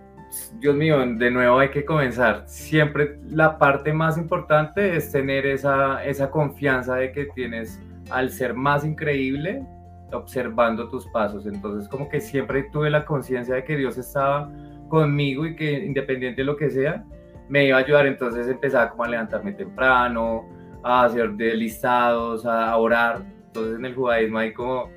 Dios 0.60 0.76
mío, 0.76 0.98
de 1.00 1.30
nuevo 1.32 1.58
hay 1.58 1.70
que 1.70 1.84
comenzar. 1.84 2.44
Siempre 2.46 3.18
la 3.30 3.58
parte 3.58 3.92
más 3.92 4.16
importante 4.16 4.94
es 4.96 5.10
tener 5.10 5.44
esa, 5.44 6.04
esa 6.04 6.30
confianza 6.30 6.94
de 6.94 7.10
que 7.10 7.24
tienes 7.34 7.80
al 8.10 8.30
ser 8.30 8.54
más 8.54 8.84
increíble 8.84 9.66
observando 10.12 10.88
tus 10.88 11.08
pasos. 11.08 11.46
Entonces 11.46 11.88
como 11.88 12.08
que 12.08 12.20
siempre 12.20 12.62
tuve 12.70 12.90
la 12.90 13.04
conciencia 13.04 13.56
de 13.56 13.64
que 13.64 13.76
Dios 13.76 13.98
estaba 13.98 14.48
conmigo 14.90 15.46
y 15.46 15.56
que 15.56 15.84
independiente 15.86 16.42
de 16.42 16.44
lo 16.44 16.56
que 16.58 16.68
sea, 16.68 17.02
me 17.48 17.66
iba 17.66 17.78
a 17.78 17.80
ayudar. 17.80 18.06
Entonces 18.06 18.46
empezaba 18.48 18.90
como 18.90 19.04
a 19.04 19.08
levantarme 19.08 19.52
temprano, 19.52 20.46
a 20.82 21.04
hacer 21.04 21.30
de 21.32 21.54
listados, 21.54 22.44
a 22.44 22.76
orar. 22.76 23.22
Entonces 23.46 23.78
en 23.78 23.86
el 23.86 23.94
judaísmo 23.94 24.38
hay 24.38 24.52
como, 24.52 24.90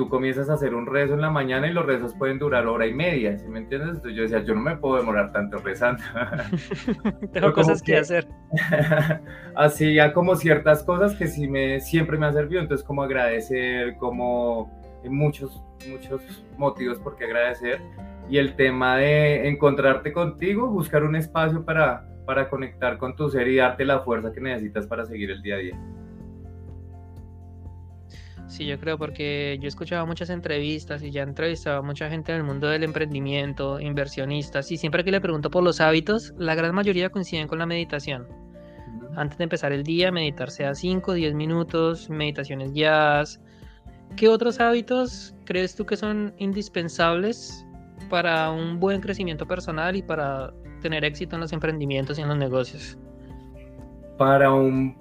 tú 0.00 0.08
comienzas 0.08 0.48
a 0.48 0.54
hacer 0.54 0.74
un 0.74 0.86
rezo 0.86 1.12
en 1.12 1.20
la 1.20 1.28
mañana 1.28 1.66
y 1.66 1.72
los 1.74 1.84
rezos 1.84 2.14
pueden 2.14 2.38
durar 2.38 2.66
hora 2.66 2.86
y 2.86 2.94
media, 2.94 3.36
¿sí 3.36 3.46
me 3.48 3.58
entiendes? 3.58 3.96
Entonces 3.96 4.14
yo 4.14 4.22
decía, 4.22 4.42
yo 4.42 4.54
no 4.54 4.62
me 4.62 4.76
puedo 4.76 4.96
demorar 4.96 5.30
tanto 5.30 5.58
rezando. 5.58 6.02
Tengo 7.32 7.52
cosas 7.52 7.82
que, 7.82 7.98
hacer. 7.98 8.26
así 9.54 9.94
ya 9.94 10.14
como 10.14 10.36
ciertas 10.36 10.82
cosas 10.84 11.14
que 11.16 11.26
sí 11.26 11.46
me, 11.46 11.80
siempre 11.80 12.16
me 12.16 12.24
han 12.24 12.32
servido, 12.32 12.62
entonces 12.62 12.86
como 12.86 13.02
agradecer, 13.02 13.96
como 13.96 14.70
muchos, 15.04 15.62
muchos 15.86 16.46
motivos 16.56 16.98
por 16.98 17.16
qué 17.16 17.24
agradecer. 17.24 17.80
Y 18.30 18.38
el 18.38 18.54
tema 18.54 18.96
de 18.96 19.48
encontrarte 19.48 20.12
contigo, 20.12 20.68
buscar 20.68 21.02
un 21.02 21.16
espacio 21.16 21.64
para, 21.64 22.08
para 22.24 22.48
conectar 22.48 22.96
con 22.96 23.16
tu 23.16 23.28
ser 23.28 23.48
y 23.48 23.56
darte 23.56 23.84
la 23.84 24.00
fuerza 24.00 24.32
que 24.32 24.40
necesitas 24.40 24.86
para 24.86 25.04
seguir 25.04 25.30
el 25.32 25.42
día 25.42 25.56
a 25.56 25.58
día. 25.58 25.80
Sí, 28.46 28.66
yo 28.66 28.78
creo 28.80 28.98
porque 28.98 29.58
yo 29.60 29.66
he 29.66 29.68
escuchado 29.68 30.06
muchas 30.06 30.28
entrevistas 30.28 31.02
y 31.04 31.12
ya 31.12 31.20
he 31.22 31.24
entrevistado 31.24 31.78
a 31.78 31.82
mucha 31.82 32.10
gente 32.10 32.32
en 32.32 32.38
el 32.38 32.44
mundo 32.44 32.68
del 32.68 32.82
emprendimiento, 32.82 33.78
inversionistas, 33.80 34.72
y 34.72 34.76
siempre 34.76 35.04
que 35.04 35.12
le 35.12 35.20
pregunto 35.20 35.50
por 35.50 35.62
los 35.62 35.80
hábitos, 35.80 36.34
la 36.36 36.56
gran 36.56 36.74
mayoría 36.74 37.10
coinciden 37.10 37.46
con 37.46 37.60
la 37.60 37.66
meditación. 37.66 38.26
Antes 39.16 39.38
de 39.38 39.44
empezar 39.44 39.72
el 39.72 39.84
día, 39.84 40.10
meditarse 40.10 40.64
a 40.66 40.74
5, 40.74 41.14
10 41.14 41.34
minutos, 41.34 42.10
meditaciones 42.10 42.72
guiadas. 42.72 43.40
¿Qué 44.16 44.28
otros 44.28 44.58
hábitos 44.60 45.34
crees 45.44 45.76
tú 45.76 45.86
que 45.86 45.96
son 45.96 46.34
indispensables 46.38 47.64
para 48.08 48.50
un 48.50 48.80
buen 48.80 49.00
crecimiento 49.00 49.46
personal 49.46 49.96
y 49.96 50.02
para 50.02 50.52
tener 50.80 51.04
éxito 51.04 51.36
en 51.36 51.40
los 51.40 51.52
emprendimientos 51.52 52.18
y 52.18 52.22
en 52.22 52.28
los 52.28 52.36
negocios? 52.36 52.98
Para 54.16 54.52
un 54.52 54.96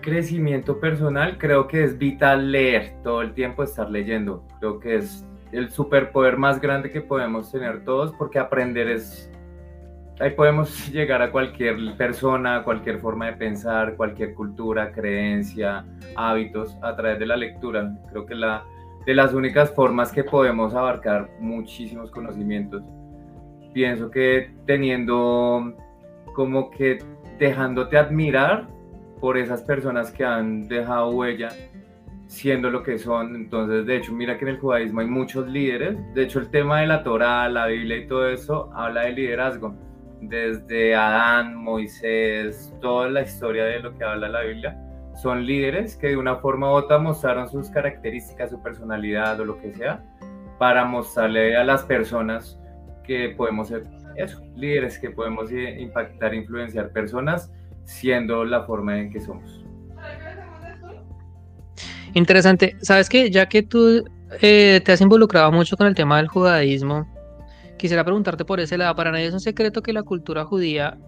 crecimiento 0.00 0.78
personal, 0.78 1.38
creo 1.38 1.66
que 1.66 1.84
es 1.84 1.96
vital 1.96 2.52
leer, 2.52 2.94
todo 3.02 3.22
el 3.22 3.32
tiempo 3.32 3.62
estar 3.62 3.90
leyendo. 3.90 4.46
Creo 4.58 4.78
que 4.78 4.96
es 4.96 5.26
el 5.52 5.70
superpoder 5.70 6.36
más 6.36 6.60
grande 6.60 6.90
que 6.90 7.00
podemos 7.00 7.50
tener 7.50 7.84
todos 7.84 8.12
porque 8.12 8.38
aprender 8.38 8.88
es... 8.88 9.30
Ahí 10.20 10.30
podemos 10.30 10.88
llegar 10.92 11.22
a 11.22 11.30
cualquier 11.30 11.96
persona, 11.96 12.56
a 12.56 12.64
cualquier 12.64 12.98
forma 12.98 13.26
de 13.26 13.32
pensar, 13.34 13.96
cualquier 13.96 14.34
cultura, 14.34 14.92
creencia, 14.92 15.86
hábitos 16.16 16.76
a 16.82 16.94
través 16.94 17.18
de 17.18 17.26
la 17.26 17.36
lectura. 17.36 17.96
Creo 18.10 18.26
que 18.26 18.34
la 18.34 18.64
de 19.06 19.14
las 19.14 19.34
únicas 19.34 19.74
formas 19.74 20.12
que 20.12 20.24
podemos 20.24 20.74
abarcar 20.74 21.30
muchísimos 21.40 22.10
conocimientos 22.10 22.82
pienso 23.72 24.10
que 24.10 24.50
teniendo 24.66 25.74
como 26.34 26.70
que 26.70 26.98
dejándote 27.38 27.98
admirar 27.98 28.66
por 29.20 29.36
esas 29.36 29.62
personas 29.62 30.10
que 30.10 30.24
han 30.24 30.68
dejado 30.68 31.10
huella 31.10 31.50
siendo 32.26 32.70
lo 32.70 32.82
que 32.82 32.98
son. 32.98 33.36
Entonces, 33.36 33.86
de 33.86 33.96
hecho, 33.96 34.12
mira 34.12 34.38
que 34.38 34.44
en 34.44 34.52
el 34.52 34.58
judaísmo 34.58 35.00
hay 35.00 35.06
muchos 35.06 35.46
líderes. 35.48 35.96
De 36.14 36.22
hecho, 36.22 36.38
el 36.38 36.50
tema 36.50 36.80
de 36.80 36.86
la 36.86 37.02
Torah, 37.02 37.48
la 37.48 37.66
Biblia 37.66 37.98
y 37.98 38.06
todo 38.06 38.28
eso 38.28 38.70
habla 38.74 39.02
de 39.02 39.12
liderazgo. 39.12 39.74
Desde 40.20 40.94
Adán, 40.94 41.56
Moisés, 41.56 42.74
toda 42.80 43.08
la 43.10 43.22
historia 43.22 43.64
de 43.64 43.80
lo 43.80 43.96
que 43.96 44.04
habla 44.04 44.28
la 44.28 44.42
Biblia, 44.42 44.78
son 45.20 45.44
líderes 45.44 45.96
que 45.96 46.08
de 46.08 46.16
una 46.16 46.36
forma 46.36 46.70
u 46.70 46.74
otra 46.74 46.98
mostraron 46.98 47.48
sus 47.48 47.68
características, 47.70 48.50
su 48.50 48.62
personalidad 48.62 49.40
o 49.40 49.44
lo 49.44 49.60
que 49.60 49.72
sea, 49.72 50.02
para 50.58 50.84
mostrarle 50.84 51.56
a 51.56 51.64
las 51.64 51.82
personas 51.84 52.58
que 53.04 53.34
podemos 53.36 53.68
ser 53.68 53.84
eso, 54.16 54.42
líderes 54.54 54.98
que 54.98 55.10
podemos 55.10 55.50
impactar, 55.50 56.34
influenciar 56.34 56.90
personas 56.90 57.50
siendo 57.84 58.44
la 58.44 58.64
forma 58.64 58.98
en 58.98 59.10
que 59.10 59.20
somos. 59.20 59.64
Interesante. 62.14 62.76
Sabes 62.80 63.08
que 63.08 63.30
ya 63.30 63.46
que 63.46 63.62
tú 63.62 64.04
eh, 64.40 64.80
te 64.84 64.92
has 64.92 65.00
involucrado 65.00 65.50
mucho 65.50 65.76
con 65.76 65.86
el 65.86 65.94
tema 65.94 66.18
del 66.18 66.28
judaísmo, 66.28 67.06
quisiera 67.78 68.04
preguntarte 68.04 68.44
por 68.44 68.60
ese 68.60 68.76
lado. 68.76 68.94
Para 68.94 69.10
nadie 69.10 69.26
es 69.26 69.34
un 69.34 69.40
secreto 69.40 69.82
que 69.82 69.92
la 69.92 70.02
cultura 70.02 70.44
judía 70.44 70.98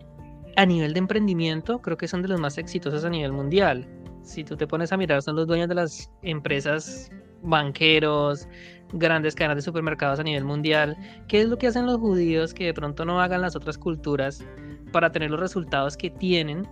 a 0.56 0.66
nivel 0.66 0.92
de 0.92 0.98
emprendimiento 0.98 1.80
creo 1.80 1.96
que 1.96 2.08
son 2.08 2.22
de 2.22 2.28
los 2.28 2.40
más 2.40 2.58
exitosos 2.58 3.04
a 3.04 3.10
nivel 3.10 3.32
mundial. 3.32 3.86
Si 4.22 4.44
tú 4.44 4.56
te 4.56 4.66
pones 4.66 4.92
a 4.92 4.96
mirar, 4.96 5.22
son 5.22 5.36
los 5.36 5.46
dueños 5.46 5.68
de 5.68 5.74
las 5.74 6.10
empresas 6.22 7.10
banqueros, 7.42 8.48
grandes 8.94 9.34
cadenas 9.34 9.56
de 9.56 9.62
supermercados 9.62 10.18
a 10.18 10.22
nivel 10.22 10.44
mundial. 10.44 10.96
¿Qué 11.28 11.42
es 11.42 11.48
lo 11.48 11.58
que 11.58 11.66
hacen 11.66 11.86
los 11.86 11.98
judíos 11.98 12.54
que 12.54 12.66
de 12.66 12.74
pronto 12.74 13.04
no 13.04 13.20
hagan 13.20 13.42
las 13.42 13.54
otras 13.54 13.76
culturas 13.76 14.44
para 14.92 15.12
tener 15.12 15.30
los 15.30 15.40
resultados 15.40 15.96
que 15.96 16.10
tienen 16.10 16.66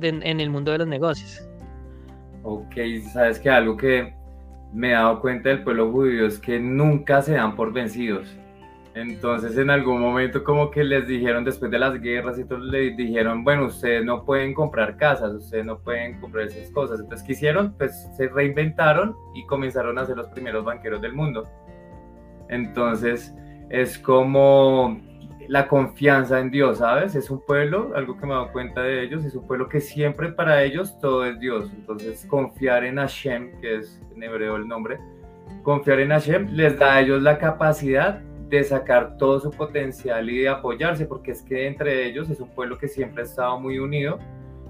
en 0.00 0.40
el 0.40 0.50
mundo 0.50 0.70
de 0.72 0.78
los 0.78 0.86
negocios? 0.86 1.48
Ok, 2.44 2.76
sabes 3.12 3.40
que 3.40 3.50
algo 3.50 3.76
que 3.76 4.14
me 4.72 4.90
he 4.90 4.92
dado 4.92 5.20
cuenta 5.20 5.48
del 5.48 5.64
pueblo 5.64 5.90
judío 5.90 6.26
es 6.26 6.38
que 6.38 6.60
nunca 6.60 7.22
se 7.22 7.32
dan 7.32 7.56
por 7.56 7.72
vencidos. 7.72 8.28
Entonces 8.98 9.56
en 9.56 9.70
algún 9.70 10.00
momento 10.00 10.42
como 10.42 10.72
que 10.72 10.82
les 10.82 11.06
dijeron 11.06 11.44
después 11.44 11.70
de 11.70 11.78
las 11.78 12.00
guerras 12.00 12.36
y 12.36 12.44
todo, 12.44 12.58
les 12.58 12.96
dijeron, 12.96 13.44
bueno, 13.44 13.66
ustedes 13.66 14.04
no 14.04 14.24
pueden 14.24 14.54
comprar 14.54 14.96
casas, 14.96 15.32
ustedes 15.34 15.64
no 15.64 15.78
pueden 15.78 16.20
comprar 16.20 16.46
esas 16.46 16.68
cosas. 16.72 16.98
Entonces, 16.98 17.24
¿qué 17.24 17.34
hicieron? 17.34 17.74
Pues 17.78 18.08
se 18.16 18.28
reinventaron 18.28 19.14
y 19.36 19.46
comenzaron 19.46 20.00
a 20.00 20.04
ser 20.04 20.16
los 20.16 20.26
primeros 20.30 20.64
banqueros 20.64 21.00
del 21.00 21.12
mundo. 21.12 21.48
Entonces 22.48 23.32
es 23.70 23.96
como 24.00 25.00
la 25.46 25.68
confianza 25.68 26.40
en 26.40 26.50
Dios, 26.50 26.78
¿sabes? 26.78 27.14
Es 27.14 27.30
un 27.30 27.40
pueblo, 27.46 27.92
algo 27.94 28.16
que 28.16 28.26
me 28.26 28.32
he 28.32 28.34
dado 28.34 28.50
cuenta 28.50 28.82
de 28.82 29.04
ellos, 29.04 29.24
es 29.24 29.36
un 29.36 29.46
pueblo 29.46 29.68
que 29.68 29.80
siempre 29.80 30.32
para 30.32 30.64
ellos 30.64 30.98
todo 30.98 31.24
es 31.24 31.38
Dios. 31.38 31.70
Entonces 31.72 32.26
confiar 32.26 32.82
en 32.82 32.96
Hashem, 32.96 33.60
que 33.60 33.76
es 33.76 34.02
en 34.12 34.24
hebreo 34.24 34.56
el 34.56 34.66
nombre, 34.66 34.98
confiar 35.62 36.00
en 36.00 36.10
Hashem 36.10 36.48
les 36.50 36.76
da 36.76 36.94
a 36.94 37.00
ellos 37.00 37.22
la 37.22 37.38
capacidad 37.38 38.22
de 38.48 38.64
sacar 38.64 39.16
todo 39.18 39.40
su 39.40 39.50
potencial 39.50 40.28
y 40.30 40.38
de 40.38 40.48
apoyarse, 40.48 41.06
porque 41.06 41.32
es 41.32 41.42
que 41.42 41.66
entre 41.66 42.06
ellos 42.06 42.30
es 42.30 42.40
un 42.40 42.48
pueblo 42.48 42.78
que 42.78 42.88
siempre 42.88 43.22
ha 43.22 43.26
estado 43.26 43.60
muy 43.60 43.78
unido 43.78 44.18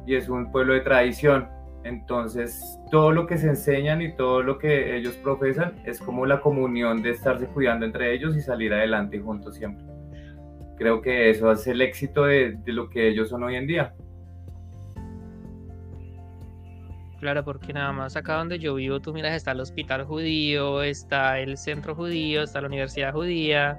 y 0.07 0.17
es 0.17 0.29
un 0.29 0.51
pueblo 0.51 0.75
de 0.75 0.81
tradición. 0.81 1.49
Entonces, 1.85 2.79
todo 2.91 3.13
lo 3.13 3.27
que 3.27 3.39
se 3.39 3.49
enseñan 3.49 4.03
y 4.03 4.15
todo 4.15 4.43
lo 4.43 4.59
que 4.59 4.97
ellos 4.97 5.15
profesan 5.17 5.81
es 5.85 6.01
como 6.01 6.27
la 6.27 6.41
comunión 6.41 7.03
de 7.03 7.11
estarse 7.11 7.47
cuidando 7.47 7.87
entre 7.87 8.13
ellos 8.13 8.37
y 8.37 8.41
salir 8.41 8.75
adelante 8.75 9.21
juntos 9.21 9.55
siempre. 9.55 9.85
Creo 10.77 11.01
que 11.01 11.31
eso 11.31 11.51
es 11.53 11.67
el 11.67 11.81
éxito 11.81 12.25
de, 12.25 12.53
de 12.53 12.73
lo 12.73 12.89
que 12.89 13.09
ellos 13.09 13.29
son 13.29 13.45
hoy 13.45 13.57
en 13.57 13.67
día. 13.67 13.95
Claro, 17.21 17.45
porque 17.45 17.73
nada 17.73 17.91
más 17.93 18.17
acá 18.17 18.35
donde 18.37 18.61
yo 18.61 18.77
vivo, 18.77 19.01
tú 19.01 19.13
miras, 19.13 19.35
está 19.35 19.51
el 19.51 19.61
hospital 19.61 20.05
judío, 20.05 20.83
está 20.83 21.41
el 21.41 21.57
centro 21.57 21.97
judío, 21.97 22.45
está 22.45 22.61
la 22.61 22.69
universidad 22.69 23.13
judía. 23.13 23.77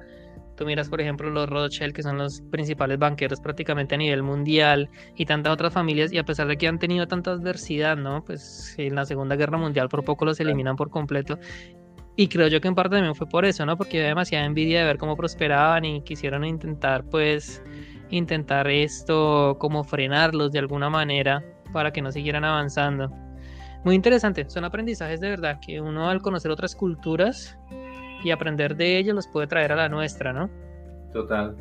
Tú 0.57 0.65
miras, 0.65 0.89
por 0.89 0.99
ejemplo, 0.99 1.29
los 1.29 1.47
Rothschild, 1.49 1.93
que 1.93 2.03
son 2.03 2.17
los 2.17 2.41
principales 2.51 2.99
banqueros 2.99 3.39
prácticamente 3.39 3.95
a 3.95 3.97
nivel 3.97 4.23
mundial, 4.23 4.89
y 5.15 5.25
tantas 5.25 5.53
otras 5.53 5.71
familias, 5.71 6.11
y 6.11 6.17
a 6.17 6.25
pesar 6.25 6.47
de 6.47 6.57
que 6.57 6.67
han 6.67 6.79
tenido 6.79 7.07
tanta 7.07 7.31
adversidad, 7.31 7.95
¿no? 7.95 8.25
Pues 8.25 8.75
en 8.77 8.95
la 8.95 9.05
Segunda 9.05 9.37
Guerra 9.37 9.57
Mundial 9.57 9.87
por 9.87 10.03
poco 10.03 10.25
los 10.25 10.37
eliminan 10.41 10.75
por 10.75 10.89
completo. 10.89 11.39
Y 12.17 12.27
creo 12.27 12.49
yo 12.49 12.59
que 12.59 12.67
en 12.67 12.75
parte 12.75 12.97
también 12.97 13.15
fue 13.15 13.27
por 13.27 13.45
eso, 13.45 13.65
¿no? 13.65 13.77
Porque 13.77 13.99
había 13.99 14.09
demasiada 14.09 14.43
envidia 14.45 14.81
de 14.81 14.85
ver 14.85 14.97
cómo 14.97 15.15
prosperaban 15.15 15.85
y 15.85 16.01
quisieron 16.01 16.43
intentar, 16.43 17.05
pues, 17.05 17.63
intentar 18.09 18.67
esto, 18.67 19.55
como 19.61 19.85
frenarlos 19.85 20.51
de 20.51 20.59
alguna 20.59 20.89
manera 20.89 21.41
para 21.71 21.93
que 21.93 22.01
no 22.01 22.11
siguieran 22.11 22.43
avanzando 22.43 23.09
muy 23.83 23.95
interesante. 23.95 24.49
Son 24.49 24.65
aprendizajes 24.65 25.19
de 25.19 25.29
verdad 25.29 25.59
que 25.65 25.79
uno 25.81 26.09
al 26.09 26.21
conocer 26.21 26.51
otras 26.51 26.75
culturas 26.75 27.57
y 28.23 28.31
aprender 28.31 28.75
de 28.75 28.97
ellos 28.97 29.15
los 29.15 29.27
puede 29.27 29.47
traer 29.47 29.71
a 29.71 29.75
la 29.75 29.89
nuestra, 29.89 30.33
¿no? 30.33 30.49
Total. 31.13 31.55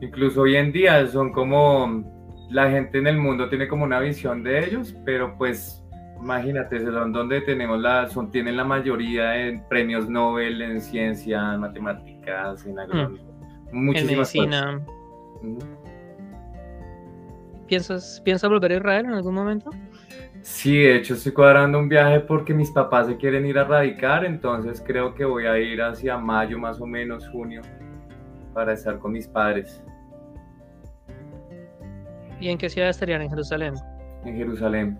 Incluso 0.00 0.42
hoy 0.42 0.56
en 0.56 0.72
día 0.72 1.06
son 1.06 1.32
como 1.32 2.04
la 2.50 2.70
gente 2.70 2.98
en 2.98 3.06
el 3.06 3.18
mundo 3.18 3.48
tiene 3.48 3.68
como 3.68 3.84
una 3.84 4.00
visión 4.00 4.42
de 4.42 4.64
ellos, 4.64 4.94
pero 5.04 5.36
pues 5.36 5.82
imagínate, 6.20 6.80
son 6.80 7.12
donde 7.12 7.40
tenemos 7.42 7.80
la, 7.80 8.08
son, 8.08 8.30
tienen 8.30 8.56
la 8.56 8.64
mayoría 8.64 9.46
en 9.46 9.66
premios 9.68 10.08
Nobel 10.08 10.62
en 10.62 10.80
ciencia, 10.80 11.54
en 11.54 11.60
matemáticas, 11.60 12.64
en 12.66 12.78
agronomía, 12.78 13.22
mm. 13.72 13.84
muchísimas 13.84 14.34
en 14.34 14.50
medicina. 14.50 14.86
¿Piensas, 17.66 18.22
¿Piensas 18.24 18.48
volver 18.48 18.72
a 18.72 18.76
Israel 18.76 19.06
en 19.06 19.12
algún 19.12 19.34
momento? 19.34 19.70
Sí, 20.46 20.78
de 20.78 20.94
hecho 20.94 21.14
estoy 21.14 21.32
cuadrando 21.32 21.76
un 21.76 21.88
viaje 21.88 22.20
porque 22.20 22.54
mis 22.54 22.70
papás 22.70 23.08
se 23.08 23.16
quieren 23.16 23.44
ir 23.46 23.58
a 23.58 23.64
radicar, 23.64 24.24
entonces 24.24 24.80
creo 24.80 25.12
que 25.12 25.24
voy 25.24 25.44
a 25.44 25.58
ir 25.58 25.82
hacia 25.82 26.18
mayo 26.18 26.56
más 26.56 26.80
o 26.80 26.86
menos, 26.86 27.28
junio, 27.28 27.62
para 28.54 28.74
estar 28.74 29.00
con 29.00 29.10
mis 29.10 29.26
padres. 29.26 29.82
¿Y 32.38 32.48
en 32.48 32.58
qué 32.58 32.70
ciudad 32.70 32.90
estarían? 32.90 33.22
¿En 33.22 33.28
Jerusalén? 33.28 33.74
En 34.24 34.36
Jerusalén. 34.36 34.98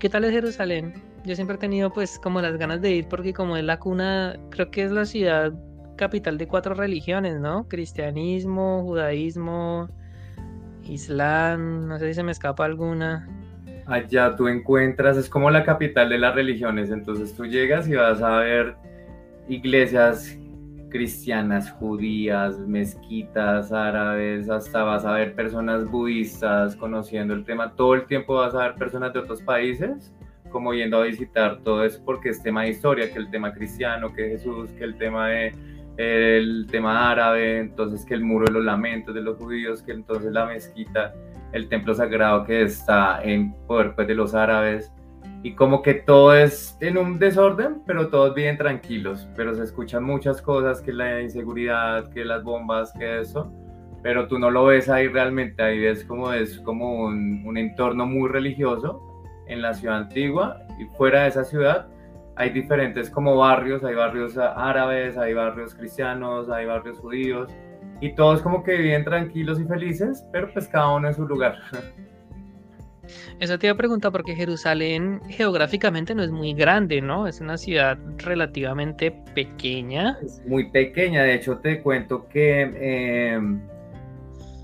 ¿Qué 0.00 0.08
tal 0.08 0.24
es 0.24 0.32
Jerusalén? 0.32 0.92
Yo 1.24 1.36
siempre 1.36 1.54
he 1.54 1.60
tenido 1.60 1.92
pues 1.92 2.18
como 2.18 2.40
las 2.40 2.56
ganas 2.56 2.82
de 2.82 2.90
ir 2.90 3.06
porque 3.06 3.32
como 3.32 3.56
es 3.56 3.62
la 3.62 3.78
cuna, 3.78 4.36
creo 4.50 4.72
que 4.72 4.82
es 4.82 4.90
la 4.90 5.04
ciudad 5.04 5.52
capital 5.94 6.38
de 6.38 6.48
cuatro 6.48 6.74
religiones, 6.74 7.38
¿no? 7.38 7.68
Cristianismo, 7.68 8.82
judaísmo, 8.82 9.90
Islam, 10.88 11.86
no 11.88 11.98
sé 11.98 12.08
si 12.08 12.14
se 12.14 12.22
me 12.22 12.32
escapa 12.32 12.64
alguna. 12.64 13.28
Allá 13.86 14.34
tú 14.34 14.48
encuentras, 14.48 15.16
es 15.16 15.28
como 15.28 15.50
la 15.50 15.64
capital 15.64 16.08
de 16.08 16.18
las 16.18 16.34
religiones, 16.34 16.90
entonces 16.90 17.34
tú 17.34 17.46
llegas 17.46 17.88
y 17.88 17.94
vas 17.94 18.20
a 18.20 18.38
ver 18.38 18.74
iglesias 19.48 20.36
cristianas, 20.88 21.70
judías, 21.72 22.58
mezquitas, 22.58 23.72
árabes, 23.72 24.48
hasta 24.48 24.82
vas 24.82 25.04
a 25.04 25.12
ver 25.12 25.34
personas 25.34 25.88
budistas 25.90 26.74
conociendo 26.76 27.34
el 27.34 27.44
tema, 27.44 27.74
todo 27.74 27.94
el 27.94 28.06
tiempo 28.06 28.34
vas 28.34 28.54
a 28.54 28.68
ver 28.68 28.74
personas 28.74 29.12
de 29.12 29.20
otros 29.20 29.42
países 29.42 30.12
como 30.50 30.72
yendo 30.72 30.98
a 30.98 31.04
visitar 31.04 31.58
todo 31.62 31.84
eso 31.84 32.00
porque 32.04 32.30
es 32.30 32.42
tema 32.42 32.62
de 32.62 32.70
historia, 32.70 33.12
que 33.12 33.18
el 33.18 33.30
tema 33.30 33.52
cristiano, 33.52 34.12
que 34.12 34.30
Jesús, 34.30 34.70
que 34.70 34.84
el 34.84 34.96
tema 34.96 35.28
de 35.28 35.52
el 35.96 36.66
tema 36.70 37.10
árabe, 37.10 37.58
entonces 37.58 38.04
que 38.04 38.14
el 38.14 38.22
muro 38.22 38.46
de 38.46 38.52
los 38.52 38.64
lamentos 38.64 39.14
de 39.14 39.22
los 39.22 39.36
judíos, 39.38 39.82
que 39.82 39.92
entonces 39.92 40.32
la 40.32 40.46
mezquita, 40.46 41.14
el 41.52 41.68
templo 41.68 41.94
sagrado 41.94 42.44
que 42.44 42.62
está 42.62 43.22
en 43.22 43.54
poder 43.66 43.94
pues, 43.94 44.08
de 44.08 44.14
los 44.14 44.34
árabes, 44.34 44.92
y 45.42 45.54
como 45.54 45.80
que 45.82 45.94
todo 45.94 46.34
es 46.34 46.76
en 46.80 46.98
un 46.98 47.18
desorden, 47.18 47.82
pero 47.86 48.08
todos 48.08 48.34
viven 48.34 48.58
tranquilos, 48.58 49.28
pero 49.36 49.54
se 49.54 49.62
escuchan 49.62 50.02
muchas 50.02 50.42
cosas, 50.42 50.80
que 50.80 50.92
la 50.92 51.20
inseguridad, 51.22 52.10
que 52.10 52.24
las 52.24 52.42
bombas, 52.42 52.92
que 52.98 53.20
eso, 53.20 53.52
pero 54.02 54.28
tú 54.28 54.38
no 54.38 54.50
lo 54.50 54.66
ves 54.66 54.88
ahí 54.88 55.08
realmente, 55.08 55.62
ahí 55.62 55.78
ves 55.78 56.04
como 56.04 56.32
es 56.32 56.58
como 56.60 57.04
un, 57.04 57.42
un 57.46 57.56
entorno 57.56 58.06
muy 58.06 58.28
religioso 58.28 59.00
en 59.46 59.62
la 59.62 59.72
ciudad 59.74 59.98
antigua, 59.98 60.58
y 60.78 60.84
fuera 60.96 61.22
de 61.22 61.28
esa 61.28 61.44
ciudad 61.44 61.86
hay 62.36 62.50
diferentes 62.50 63.10
como 63.10 63.36
barrios, 63.36 63.82
hay 63.82 63.94
barrios 63.94 64.36
árabes, 64.36 65.16
hay 65.16 65.34
barrios 65.34 65.74
cristianos, 65.74 66.48
hay 66.50 66.66
barrios 66.66 66.98
judíos, 66.98 67.50
y 68.00 68.14
todos 68.14 68.42
como 68.42 68.62
que 68.62 68.76
viven 68.76 69.04
tranquilos 69.04 69.58
y 69.58 69.64
felices, 69.64 70.22
pero 70.32 70.52
pues 70.52 70.68
cada 70.68 70.94
uno 70.94 71.08
en 71.08 71.14
su 71.14 71.26
lugar. 71.26 71.56
Eso 73.38 73.58
te 73.58 73.68
iba 73.68 73.74
a 73.74 73.76
preguntar 73.76 74.10
porque 74.12 74.34
Jerusalén 74.34 75.20
geográficamente 75.28 76.14
no 76.14 76.22
es 76.22 76.30
muy 76.30 76.54
grande, 76.54 77.00
¿no? 77.00 77.26
Es 77.26 77.40
una 77.40 77.56
ciudad 77.56 77.96
relativamente 78.18 79.12
pequeña. 79.34 80.18
Es 80.22 80.42
muy 80.46 80.70
pequeña, 80.70 81.22
de 81.22 81.34
hecho 81.34 81.58
te 81.58 81.82
cuento 81.82 82.28
que 82.28 82.62
em, 83.32 83.60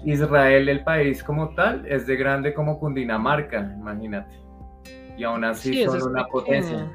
Israel, 0.05 0.69
el 0.69 0.83
país 0.83 1.23
como 1.23 1.55
tal, 1.55 1.87
es 1.87 2.07
de 2.07 2.17
grande 2.17 2.53
como 2.53 2.81
Cundinamarca, 2.81 3.75
imagínate. 3.79 4.35
Y 5.17 5.23
aún 5.23 5.45
así 5.45 5.85
son 5.85 6.03
una 6.03 6.27
potencia. 6.27 6.91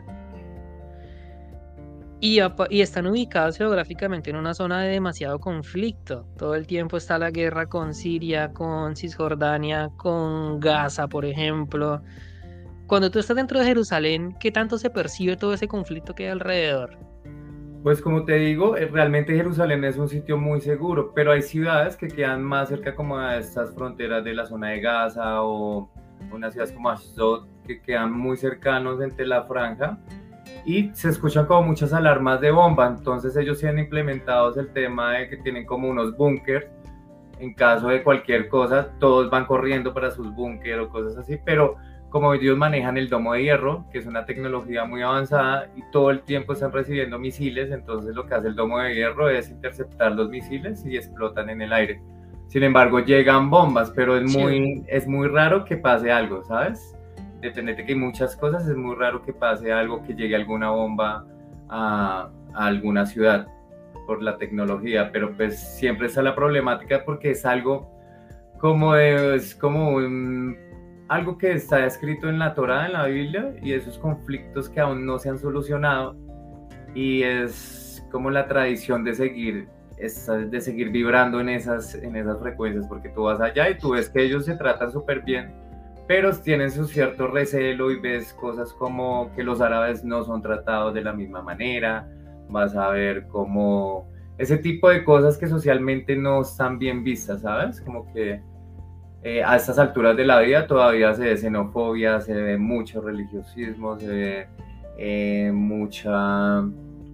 Y, 2.19 2.39
están 2.71 3.05
ubicados 3.05 3.57
geográficamente 3.57 4.31
en 4.31 4.37
una 4.37 4.55
zona 4.55 4.81
de 4.81 4.89
demasiado 4.89 5.39
conflicto. 5.39 6.25
Todo 6.37 6.55
el 6.55 6.65
tiempo 6.65 6.97
está 6.97 7.19
la 7.19 7.29
guerra 7.29 7.67
con 7.67 7.93
Siria, 7.93 8.51
con 8.53 8.95
Cisjordania, 8.95 9.91
con 9.97 10.59
Gaza, 10.59 11.07
por 11.07 11.25
ejemplo. 11.25 12.01
Cuando 12.87 13.11
tú 13.11 13.19
estás 13.19 13.35
dentro 13.35 13.59
de 13.59 13.65
Jerusalén, 13.65 14.35
¿qué 14.39 14.51
tanto 14.51 14.79
se 14.79 14.89
percibe 14.89 15.37
todo 15.37 15.53
ese 15.53 15.67
conflicto 15.67 16.15
que 16.15 16.23
hay 16.23 16.31
alrededor? 16.31 16.97
Pues 17.83 18.01
como 18.01 18.25
te 18.25 18.33
digo, 18.35 18.75
eh, 18.75 18.87
realmente 18.87 19.35
Jerusalén 19.35 19.83
es 19.83 19.97
un 19.97 20.09
sitio 20.09 20.37
muy 20.37 20.59
seguro, 20.59 21.13
pero 21.13 21.31
hay 21.31 21.43
ciudades 21.43 21.95
que 21.95 22.07
quedan 22.07 22.43
más 22.43 22.69
cerca 22.69 22.95
como 22.95 23.17
a 23.17 23.37
estas 23.37 23.73
fronteras 23.75 24.23
de 24.23 24.33
la 24.33 24.45
zona 24.45 24.69
de 24.69 24.81
Gaza 24.81 25.43
o 25.43 25.91
unas 26.31 26.53
ciudades 26.53 26.73
como 26.73 26.89
Ashdod 26.89 27.45
que 27.67 27.79
quedan 27.81 28.11
muy 28.11 28.37
cercanos 28.37 28.99
entre 29.01 29.27
la 29.27 29.43
franja 29.43 29.99
y 30.65 30.89
se 30.93 31.09
escuchan 31.09 31.45
como 31.45 31.63
muchas 31.63 31.93
alarmas 31.93 32.41
de 32.41 32.51
bomba, 32.51 32.87
entonces 32.87 33.35
ellos 33.37 33.59
tienen 33.59 33.79
implementados 33.79 34.57
el 34.57 34.71
tema 34.73 35.13
de 35.13 35.29
que 35.29 35.37
tienen 35.37 35.65
como 35.65 35.89
unos 35.89 36.15
búnkers, 36.17 36.67
en 37.39 37.53
caso 37.53 37.87
de 37.89 38.03
cualquier 38.03 38.49
cosa, 38.49 38.89
todos 38.99 39.29
van 39.29 39.45
corriendo 39.45 39.93
para 39.93 40.11
sus 40.11 40.33
búnkers 40.33 40.81
o 40.81 40.89
cosas 40.89 41.17
así, 41.17 41.37
pero 41.45 41.75
como 42.09 42.33
ellos 42.33 42.57
manejan 42.57 42.97
el 42.97 43.09
domo 43.09 43.33
de 43.33 43.43
hierro, 43.43 43.85
que 43.91 43.99
es 43.99 44.05
una 44.05 44.25
tecnología 44.25 44.85
muy 44.85 45.01
avanzada 45.01 45.69
y 45.75 45.83
todo 45.91 46.09
el 46.09 46.21
tiempo 46.21 46.53
están 46.53 46.71
recibiendo 46.71 47.19
misiles, 47.19 47.71
entonces 47.71 48.15
lo 48.15 48.25
que 48.25 48.33
hace 48.33 48.47
el 48.47 48.55
domo 48.55 48.79
de 48.79 48.95
hierro 48.95 49.29
es 49.29 49.49
interceptar 49.49 50.13
los 50.13 50.29
misiles 50.29 50.85
y 50.85 50.95
explotan 50.95 51.49
en 51.49 51.61
el 51.61 51.73
aire. 51.73 52.01
Sin 52.47 52.63
embargo, 52.63 53.01
llegan 53.01 53.49
bombas, 53.49 53.91
pero 53.91 54.17
es 54.17 54.23
muy, 54.23 54.83
es 54.87 55.05
muy 55.05 55.27
raro 55.27 55.65
que 55.65 55.75
pase 55.75 56.11
algo, 56.11 56.43
¿sabes? 56.45 56.96
Depende 57.41 57.75
de 57.75 57.85
que 57.85 57.93
hay 57.93 57.97
muchas 57.97 58.35
cosas, 58.35 58.67
es 58.67 58.75
muy 58.75 58.95
raro 58.95 59.21
que 59.21 59.33
pase 59.33 59.71
algo, 59.71 60.03
que 60.03 60.13
llegue 60.13 60.35
alguna 60.35 60.71
bomba 60.71 61.25
a, 61.69 62.29
alguna 62.53 63.05
ciudad 63.05 63.47
por 64.07 64.23
la 64.23 64.37
tecnología, 64.37 65.11
pero 65.11 65.35
pues 65.35 65.59
siempre 65.59 66.07
está 66.07 66.21
la 66.21 66.33
problemática 66.33 67.03
porque 67.05 67.31
es 67.31 67.45
algo 67.45 67.91
como 68.57 68.95
es 68.95 69.53
como 69.53 69.99
algo 71.09 71.37
que 71.37 71.53
está 71.53 71.85
escrito 71.85 72.27
en 72.29 72.39
la 72.39 72.53
Torah, 72.53 72.87
en 72.87 72.93
la 72.93 73.05
Biblia, 73.05 73.53
y 73.61 73.73
esos 73.73 73.97
conflictos 73.97 74.69
que 74.69 74.79
aún 74.79 75.05
no 75.05 75.19
se 75.19 75.29
han 75.29 75.37
solucionado, 75.37 76.15
y 76.93 77.23
es 77.23 78.05
como 78.11 78.29
la 78.29 78.47
tradición 78.47 79.03
de 79.03 79.13
seguir, 79.13 79.67
de 79.97 80.61
seguir 80.61 80.89
vibrando 80.89 81.39
en 81.39 81.49
esas, 81.49 81.95
en 81.95 82.15
esas 82.15 82.39
frecuencias, 82.39 82.87
porque 82.87 83.09
tú 83.09 83.23
vas 83.23 83.39
allá 83.39 83.69
y 83.69 83.77
tú 83.77 83.91
ves 83.91 84.09
que 84.09 84.23
ellos 84.23 84.45
se 84.45 84.55
tratan 84.55 84.91
súper 84.91 85.21
bien, 85.21 85.53
pero 86.07 86.31
tienen 86.31 86.71
su 86.71 86.85
cierto 86.85 87.27
recelo 87.27 87.91
y 87.91 87.99
ves 87.99 88.33
cosas 88.33 88.73
como 88.73 89.31
que 89.35 89.43
los 89.43 89.59
árabes 89.59 90.03
no 90.03 90.23
son 90.23 90.41
tratados 90.41 90.93
de 90.93 91.01
la 91.01 91.13
misma 91.13 91.41
manera, 91.41 92.09
vas 92.49 92.75
a 92.75 92.89
ver 92.89 93.27
como 93.27 94.09
ese 94.37 94.57
tipo 94.57 94.89
de 94.89 95.03
cosas 95.03 95.37
que 95.37 95.47
socialmente 95.47 96.15
no 96.15 96.41
están 96.41 96.79
bien 96.79 97.03
vistas, 97.03 97.41
¿sabes? 97.41 97.81
Como 97.81 98.11
que 98.13 98.41
eh, 99.23 99.43
a 99.43 99.55
estas 99.55 99.79
alturas 99.79 100.15
de 100.15 100.25
la 100.25 100.39
vida 100.39 100.67
todavía 100.67 101.13
se 101.13 101.25
ve 101.25 101.37
xenofobia, 101.37 102.21
se 102.21 102.33
ve 102.33 102.57
mucho 102.57 103.01
religiosismo, 103.01 103.99
se 103.99 104.07
ve 104.07 104.47
eh, 104.97 105.51
mucha... 105.53 106.63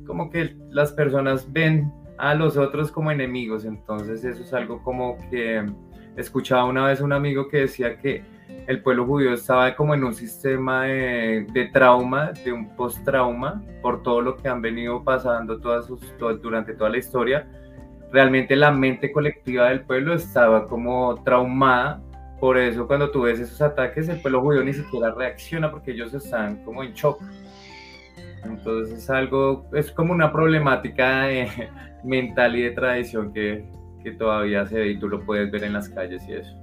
como 0.06 0.30
que 0.30 0.56
las 0.70 0.92
personas 0.92 1.52
ven 1.52 1.92
a 2.18 2.36
los 2.36 2.58
otros 2.58 2.92
como 2.92 3.10
enemigos, 3.10 3.66
entonces 3.66 4.24
eso 4.24 4.44
es 4.44 4.54
algo 4.54 4.84
como 4.84 5.18
que 5.32 5.66
escuchaba 6.16 6.66
una 6.66 6.86
vez 6.86 7.02
un 7.02 7.14
amigo 7.14 7.48
que 7.48 7.62
decía 7.62 7.98
que 7.98 8.24
el 8.68 8.82
pueblo 8.82 9.06
judío 9.06 9.34
estaba 9.34 9.76
como 9.76 9.94
en 9.94 10.04
un 10.04 10.14
sistema 10.14 10.86
de, 10.86 11.70
trauma, 11.74 12.32
de 12.44 12.54
un 12.54 12.76
post-trauma, 12.76 13.62
por 13.82 14.04
todo 14.04 14.22
lo 14.22 14.38
que 14.38 14.48
han 14.48 14.62
venido 14.62 15.04
pasando 15.04 15.60
todas 15.60 15.86
sus, 15.86 16.02
durante 16.42 16.74
toda 16.74 16.90
la 16.90 16.98
historia. 16.98 17.48
Realmente 18.12 18.56
la 18.56 18.72
mente 18.72 19.12
colectiva 19.12 19.70
del 19.70 19.82
pueblo 19.82 20.14
estaba 20.14 20.68
como 20.68 21.22
traumada, 21.24 22.02
por 22.40 22.58
eso 22.58 22.88
cuando 22.88 23.10
tú 23.12 23.24
ves 23.24 23.40
esos 23.40 23.62
ataques, 23.62 24.08
el 24.08 24.22
pueblo 24.22 24.42
judío 24.42 24.64
ni 24.64 24.74
siquiera 24.74 25.12
reacciona 25.12 25.72
porque 25.72 25.92
ellos 25.92 26.14
están 26.14 26.64
como 26.64 26.84
en 26.84 26.94
shock. 26.94 27.22
Entonces 28.46 28.98
es 28.98 29.10
algo, 29.10 29.66
es 29.74 29.92
como 29.92 30.14
una 30.14 30.32
problemática 30.32 31.28
mental 32.04 32.56
y 32.56 32.64
de 32.64 32.72
tradición 32.72 33.34
que, 33.34 33.66
que 34.04 34.12
todavía 34.12 34.66
se 34.66 34.80
ve 34.80 34.88
y 34.90 35.00
tú 35.00 35.08
lo 35.10 35.22
puedes 35.22 35.52
ver 35.52 35.64
en 35.64 35.74
las 35.74 35.90
calles 35.90 36.28
y 36.28 36.34
eso. 36.34 36.63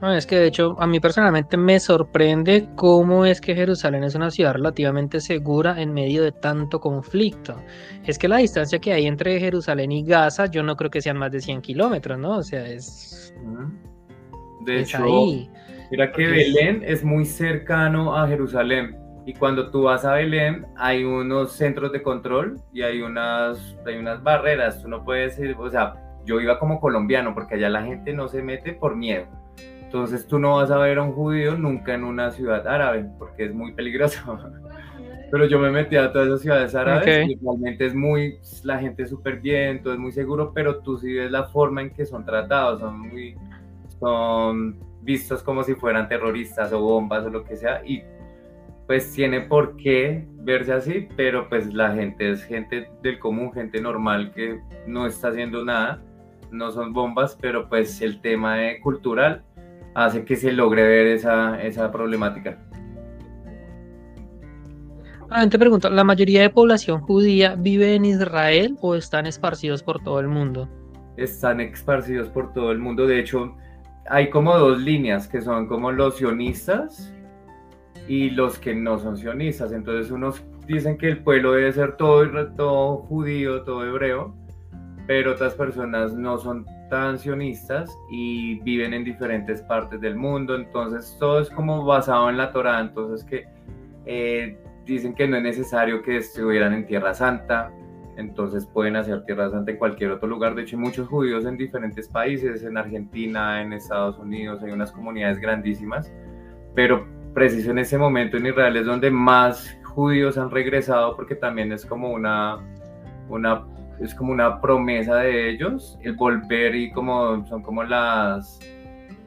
No, 0.00 0.14
es 0.14 0.26
que 0.26 0.38
de 0.38 0.46
hecho 0.46 0.76
a 0.78 0.86
mí 0.86 1.00
personalmente 1.00 1.56
me 1.56 1.80
sorprende 1.80 2.68
cómo 2.76 3.26
es 3.26 3.40
que 3.40 3.56
Jerusalén 3.56 4.04
es 4.04 4.14
una 4.14 4.30
ciudad 4.30 4.52
relativamente 4.52 5.20
segura 5.20 5.80
en 5.80 5.92
medio 5.92 6.22
de 6.22 6.30
tanto 6.30 6.80
conflicto. 6.80 7.60
Es 8.04 8.16
que 8.16 8.28
la 8.28 8.36
distancia 8.36 8.78
que 8.78 8.92
hay 8.92 9.06
entre 9.06 9.40
Jerusalén 9.40 9.90
y 9.90 10.04
Gaza 10.04 10.46
yo 10.46 10.62
no 10.62 10.76
creo 10.76 10.90
que 10.90 11.02
sean 11.02 11.18
más 11.18 11.32
de 11.32 11.40
100 11.40 11.62
kilómetros, 11.62 12.16
¿no? 12.16 12.36
O 12.36 12.42
sea, 12.44 12.64
es... 12.64 13.34
De 14.60 14.80
hecho, 14.80 15.04
mira 15.90 16.12
que 16.12 16.26
Belén 16.26 16.82
es 16.84 17.02
muy 17.02 17.24
cercano 17.24 18.16
a 18.16 18.28
Jerusalén. 18.28 18.96
Y 19.26 19.34
cuando 19.34 19.70
tú 19.70 19.82
vas 19.82 20.04
a 20.04 20.14
Belén, 20.14 20.64
hay 20.76 21.02
unos 21.02 21.52
centros 21.52 21.90
de 21.90 22.02
control 22.02 22.60
y 22.72 22.82
hay 22.82 23.02
unas, 23.02 23.76
hay 23.84 23.96
unas 23.96 24.22
barreras. 24.22 24.80
Tú 24.80 24.88
no 24.88 25.04
puedes 25.04 25.38
ir, 25.40 25.56
o 25.58 25.68
sea, 25.68 25.94
yo 26.24 26.40
iba 26.40 26.58
como 26.58 26.80
colombiano 26.80 27.34
porque 27.34 27.56
allá 27.56 27.68
la 27.68 27.82
gente 27.82 28.12
no 28.12 28.28
se 28.28 28.42
mete 28.42 28.72
por 28.72 28.94
miedo 28.94 29.26
entonces 29.88 30.26
tú 30.26 30.38
no 30.38 30.56
vas 30.56 30.70
a 30.70 30.76
ver 30.76 30.98
a 30.98 31.02
un 31.02 31.12
judío 31.12 31.56
nunca 31.56 31.94
en 31.94 32.04
una 32.04 32.30
ciudad 32.30 32.68
árabe, 32.68 33.06
porque 33.18 33.46
es 33.46 33.54
muy 33.54 33.72
peligroso. 33.72 34.38
Pero 35.30 35.46
yo 35.46 35.58
me 35.58 35.70
metí 35.70 35.96
a 35.96 36.12
todas 36.12 36.28
esas 36.28 36.42
ciudades 36.42 36.74
árabes 36.74 37.26
y 37.26 37.36
realmente 37.36 37.86
es 37.86 37.94
muy, 37.94 38.38
la 38.64 38.78
gente 38.78 39.04
es 39.04 39.08
súper 39.08 39.40
bien, 39.40 39.82
todo 39.82 39.94
es 39.94 39.98
muy 39.98 40.12
seguro, 40.12 40.52
pero 40.54 40.78
tú 40.78 40.96
sí 40.96 41.12
ves 41.12 41.30
la 41.30 41.44
forma 41.44 41.82
en 41.82 41.90
que 41.90 42.06
son 42.06 42.24
tratados, 42.24 42.80
son 42.80 42.98
muy, 42.98 43.36
son 44.00 44.78
vistos 45.02 45.42
como 45.42 45.62
si 45.64 45.74
fueran 45.74 46.08
terroristas 46.08 46.72
o 46.72 46.80
bombas 46.80 47.26
o 47.26 47.28
lo 47.28 47.44
que 47.44 47.56
sea, 47.56 47.82
y 47.84 48.02
pues 48.86 49.12
tiene 49.12 49.42
por 49.42 49.76
qué 49.76 50.26
verse 50.36 50.72
así, 50.72 51.08
pero 51.14 51.46
pues 51.50 51.74
la 51.74 51.94
gente 51.94 52.30
es 52.30 52.42
gente 52.44 52.90
del 53.02 53.18
común, 53.18 53.52
gente 53.52 53.82
normal 53.82 54.32
que 54.32 54.62
no 54.86 55.06
está 55.06 55.28
haciendo 55.28 55.62
nada, 55.62 56.02
no 56.50 56.70
son 56.70 56.94
bombas, 56.94 57.36
pero 57.38 57.68
pues 57.68 58.00
el 58.00 58.22
tema 58.22 58.56
de 58.56 58.80
cultural 58.80 59.44
hace 59.94 60.24
que 60.24 60.36
se 60.36 60.52
logre 60.52 60.82
ver 60.82 61.06
esa, 61.08 61.60
esa 61.62 61.90
problemática. 61.90 62.58
Ah, 65.30 65.46
te 65.46 65.58
pregunto, 65.58 65.90
¿la 65.90 66.04
mayoría 66.04 66.40
de 66.40 66.50
población 66.50 67.00
judía 67.02 67.54
vive 67.54 67.94
en 67.94 68.06
Israel 68.06 68.78
o 68.80 68.94
están 68.94 69.26
esparcidos 69.26 69.82
por 69.82 70.02
todo 70.02 70.20
el 70.20 70.28
mundo? 70.28 70.68
Están 71.18 71.60
esparcidos 71.60 72.28
por 72.28 72.52
todo 72.54 72.72
el 72.72 72.78
mundo. 72.78 73.06
De 73.06 73.20
hecho, 73.20 73.54
hay 74.08 74.30
como 74.30 74.56
dos 74.56 74.80
líneas 74.80 75.28
que 75.28 75.42
son 75.42 75.66
como 75.66 75.92
los 75.92 76.16
sionistas 76.16 77.12
y 78.06 78.30
los 78.30 78.58
que 78.58 78.74
no 78.74 78.98
son 78.98 79.18
sionistas. 79.18 79.72
Entonces 79.72 80.10
unos 80.10 80.42
dicen 80.66 80.96
que 80.96 81.08
el 81.08 81.22
pueblo 81.22 81.52
debe 81.52 81.72
ser 81.72 81.96
todo, 81.96 82.26
todo 82.52 82.96
judío, 82.98 83.62
todo 83.64 83.84
hebreo, 83.86 84.34
pero 85.06 85.32
otras 85.32 85.54
personas 85.54 86.14
no 86.14 86.38
son 86.38 86.64
tan 86.88 87.18
sionistas 87.18 87.96
y 88.10 88.60
viven 88.60 88.94
en 88.94 89.04
diferentes 89.04 89.62
partes 89.62 90.00
del 90.00 90.16
mundo, 90.16 90.54
entonces 90.54 91.16
todo 91.18 91.40
es 91.40 91.50
como 91.50 91.84
basado 91.84 92.30
en 92.30 92.36
la 92.36 92.52
Torah, 92.52 92.80
entonces 92.80 93.24
que 93.24 93.46
eh, 94.06 94.58
dicen 94.84 95.14
que 95.14 95.28
no 95.28 95.36
es 95.36 95.42
necesario 95.42 96.02
que 96.02 96.16
estuvieran 96.16 96.72
en 96.72 96.86
Tierra 96.86 97.14
Santa, 97.14 97.70
entonces 98.16 98.66
pueden 98.66 98.96
hacer 98.96 99.24
Tierra 99.24 99.50
Santa 99.50 99.70
en 99.70 99.76
cualquier 99.76 100.10
otro 100.12 100.28
lugar, 100.28 100.54
de 100.54 100.62
hecho 100.62 100.76
hay 100.76 100.82
muchos 100.82 101.08
judíos 101.08 101.44
en 101.44 101.56
diferentes 101.56 102.08
países, 102.08 102.62
en 102.64 102.76
Argentina, 102.76 103.62
en 103.62 103.72
Estados 103.72 104.18
Unidos, 104.18 104.62
hay 104.62 104.70
unas 104.70 104.92
comunidades 104.92 105.38
grandísimas, 105.38 106.12
pero 106.74 107.06
preciso 107.34 107.70
en 107.70 107.78
ese 107.78 107.98
momento 107.98 108.36
en 108.36 108.46
Israel 108.46 108.76
es 108.76 108.86
donde 108.86 109.10
más 109.10 109.78
judíos 109.84 110.38
han 110.38 110.50
regresado 110.50 111.16
porque 111.16 111.34
también 111.34 111.72
es 111.72 111.84
como 111.84 112.10
una, 112.10 112.58
una 113.28 113.64
es 114.00 114.14
como 114.14 114.32
una 114.32 114.60
promesa 114.60 115.16
de 115.16 115.50
ellos, 115.50 115.98
el 116.02 116.14
volver 116.14 116.74
y 116.74 116.90
como 116.92 117.44
son 117.46 117.62
como 117.62 117.82
las, 117.82 118.60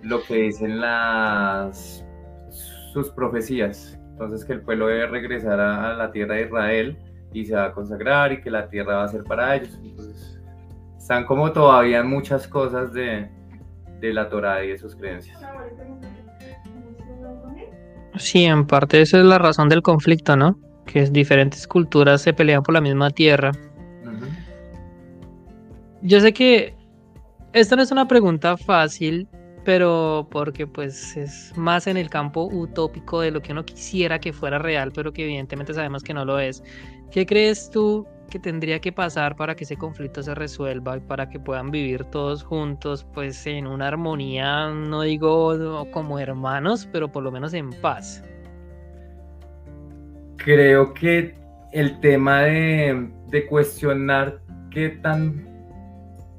lo 0.02 0.24
que 0.24 0.36
dicen 0.36 0.80
las, 0.80 2.06
sus 2.94 3.10
profecías. 3.10 4.00
Entonces 4.12 4.46
que 4.46 4.54
el 4.54 4.62
pueblo 4.62 4.88
debe 4.88 5.08
regresar 5.08 5.60
a, 5.60 5.94
la 5.94 6.12
tierra 6.12 6.36
de 6.36 6.44
Israel 6.44 6.98
y 7.34 7.46
se 7.46 7.56
va 7.56 7.66
a 7.66 7.72
consagrar 7.74 8.32
y 8.32 8.42
que 8.42 8.52
la 8.52 8.70
tierra 8.70 8.98
va 8.98 9.04
a 9.04 9.08
ser 9.08 9.24
para 9.24 9.56
ellos. 9.56 9.78
Entonces 9.84 10.40
están 10.98 11.26
como 11.26 11.52
todavía 11.52 12.04
muchas 12.04 12.48
cosas 12.48 12.94
de, 12.94 13.30
de 14.00 14.14
la 14.14 14.30
Torah 14.30 14.64
y 14.64 14.70
de 14.70 14.78
sus 14.78 14.96
creencias. 14.96 15.40
Sí, 18.18 18.46
en 18.46 18.68
parte 18.68 19.02
esa 19.02 19.20
es 19.20 19.26
la 19.26 19.38
razón 19.38 19.70
del 19.70 19.82
conflicto, 19.82 20.36
¿no? 20.36 20.58
Que 20.86 21.04
diferentes 21.06 21.68
culturas 21.68 22.22
se 22.22 22.34
pelean 22.34 22.62
por 22.62 22.74
la 22.74 22.82
misma 22.82 23.10
tierra 23.10 23.52
yo 26.02 26.20
sé 26.20 26.34
que 26.34 26.76
esta 27.54 27.76
no 27.76 27.82
es 27.82 27.92
una 27.92 28.08
pregunta 28.08 28.58
fácil, 28.58 29.28
pero 29.64 30.28
porque 30.32 30.66
pues 30.66 31.16
es 31.18 31.54
más 31.56 31.86
en 31.88 31.98
el 31.98 32.10
campo 32.10 32.46
utópico 32.46 33.22
de 33.22 33.32
lo 33.32 33.42
que 33.42 33.52
uno 33.52 33.66
quisiera 33.66 34.20
que 34.20 34.34
fuera 34.34 34.58
real, 34.58 34.92
pero 34.94 35.12
que 35.14 35.24
evidentemente 35.24 35.74
sabemos 35.74 36.04
que 36.04 36.14
no 36.14 36.26
lo 36.26 36.40
es. 36.40 36.64
¿Qué 37.12 37.26
crees 37.26 37.70
tú 37.70 38.08
que 38.30 38.40
tendría 38.40 38.80
que 38.80 38.92
pasar 38.92 39.36
para 39.36 39.56
que 39.56 39.66
ese 39.66 39.76
conflicto 39.76 40.24
se 40.24 40.34
resuelva 40.34 40.98
y 40.98 41.02
para 41.02 41.30
que 41.30 41.40
puedan 41.40 41.70
vivir 41.70 42.06
todos 42.06 42.44
juntos 42.44 43.06
pues 43.14 43.46
en 43.46 43.68
una 43.68 43.90
armonía, 43.90 44.70
no 44.70 45.02
digo 45.02 45.86
como 45.92 46.18
hermanos, 46.18 46.88
pero 46.92 47.12
por 47.12 47.24
lo 47.24 47.32
menos 47.32 47.54
en 47.54 47.70
paz? 47.82 48.24
Creo 50.38 50.94
que 50.94 51.36
el 51.74 52.00
tema 52.00 52.44
de, 52.44 53.12
de 53.28 53.46
cuestionar 53.46 54.42
qué 54.72 54.90
tan 54.90 55.51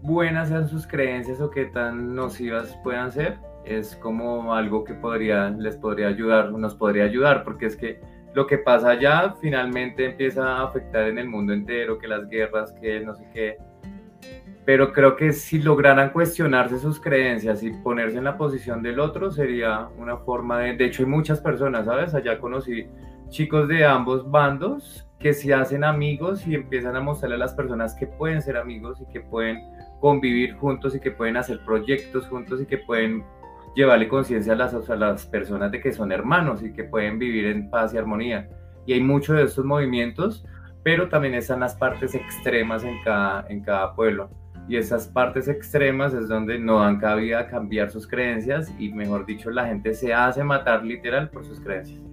buenas 0.02 0.48
sean 0.48 0.68
sus 0.68 0.86
creencias 0.86 1.40
o 1.40 1.50
qué 1.50 1.66
tan 1.66 2.14
nocivas 2.14 2.76
puedan 2.82 3.10
ser, 3.12 3.38
es 3.64 3.96
como 3.96 4.54
algo 4.54 4.84
que 4.84 4.94
podría, 4.94 5.50
les 5.50 5.76
podría 5.76 6.08
ayudar, 6.08 6.50
nos 6.52 6.74
podría 6.74 7.04
ayudar, 7.04 7.44
porque 7.44 7.66
es 7.66 7.76
que 7.76 8.00
lo 8.34 8.46
que 8.46 8.58
pasa 8.58 8.90
allá 8.90 9.34
finalmente 9.40 10.04
empieza 10.06 10.44
a 10.44 10.64
afectar 10.64 11.08
en 11.08 11.18
el 11.18 11.28
mundo 11.28 11.52
entero, 11.52 11.98
que 11.98 12.08
las 12.08 12.28
guerras, 12.28 12.72
que 12.80 13.00
no 13.00 13.14
sé 13.14 13.28
qué. 13.32 13.56
Pero 14.64 14.92
creo 14.92 15.16
que 15.16 15.32
si 15.32 15.60
lograran 15.60 16.10
cuestionarse 16.10 16.78
sus 16.78 17.00
creencias 17.00 17.62
y 17.62 17.70
ponerse 17.70 18.18
en 18.18 18.24
la 18.24 18.36
posición 18.36 18.82
del 18.82 19.00
otro, 19.00 19.30
sería 19.30 19.88
una 19.98 20.16
forma 20.18 20.60
de... 20.60 20.76
De 20.76 20.84
hecho, 20.86 21.02
hay 21.02 21.08
muchas 21.08 21.40
personas, 21.40 21.86
¿sabes? 21.86 22.14
Allá 22.14 22.38
conocí 22.38 22.86
chicos 23.28 23.66
de 23.66 23.84
ambos 23.84 24.30
bandos 24.30 25.06
que 25.18 25.32
se 25.32 25.52
hacen 25.52 25.84
amigos 25.84 26.46
y 26.46 26.54
empiezan 26.54 26.96
a 26.96 27.00
mostrarle 27.00 27.36
a 27.36 27.38
las 27.38 27.54
personas 27.54 27.94
que 27.94 28.06
pueden 28.06 28.40
ser 28.40 28.56
amigos 28.56 29.00
y 29.00 29.06
que 29.12 29.20
pueden 29.20 29.60
convivir 30.02 30.56
juntos 30.56 30.96
y 30.96 31.00
que 31.00 31.12
pueden 31.12 31.36
hacer 31.36 31.60
proyectos 31.64 32.26
juntos 32.26 32.60
y 32.60 32.66
que 32.66 32.76
pueden 32.76 33.24
llevarle 33.76 34.08
conciencia 34.08 34.52
a 34.52 34.56
las, 34.56 34.90
a 34.90 34.96
las 34.96 35.26
personas 35.26 35.70
de 35.70 35.80
que 35.80 35.92
son 35.92 36.10
hermanos 36.10 36.60
y 36.64 36.72
que 36.72 36.82
pueden 36.82 37.20
vivir 37.20 37.46
en 37.46 37.70
paz 37.70 37.94
y 37.94 37.98
armonía. 37.98 38.48
Y 38.84 38.94
hay 38.94 39.00
muchos 39.00 39.36
de 39.36 39.44
estos 39.44 39.64
movimientos, 39.64 40.44
pero 40.82 41.08
también 41.08 41.34
están 41.34 41.60
las 41.60 41.76
partes 41.76 42.16
extremas 42.16 42.82
en 42.82 43.00
cada, 43.04 43.46
en 43.48 43.62
cada 43.62 43.94
pueblo. 43.94 44.28
Y 44.68 44.76
esas 44.76 45.06
partes 45.06 45.46
extremas 45.46 46.14
es 46.14 46.28
donde 46.28 46.58
no 46.58 46.80
dan 46.80 46.98
cabida 46.98 47.38
a 47.38 47.46
cambiar 47.46 47.88
sus 47.92 48.08
creencias 48.08 48.74
y, 48.80 48.92
mejor 48.92 49.24
dicho, 49.24 49.50
la 49.50 49.66
gente 49.66 49.94
se 49.94 50.12
hace 50.12 50.42
matar 50.42 50.84
literal 50.84 51.30
por 51.30 51.44
sus 51.44 51.60
creencias. 51.60 52.11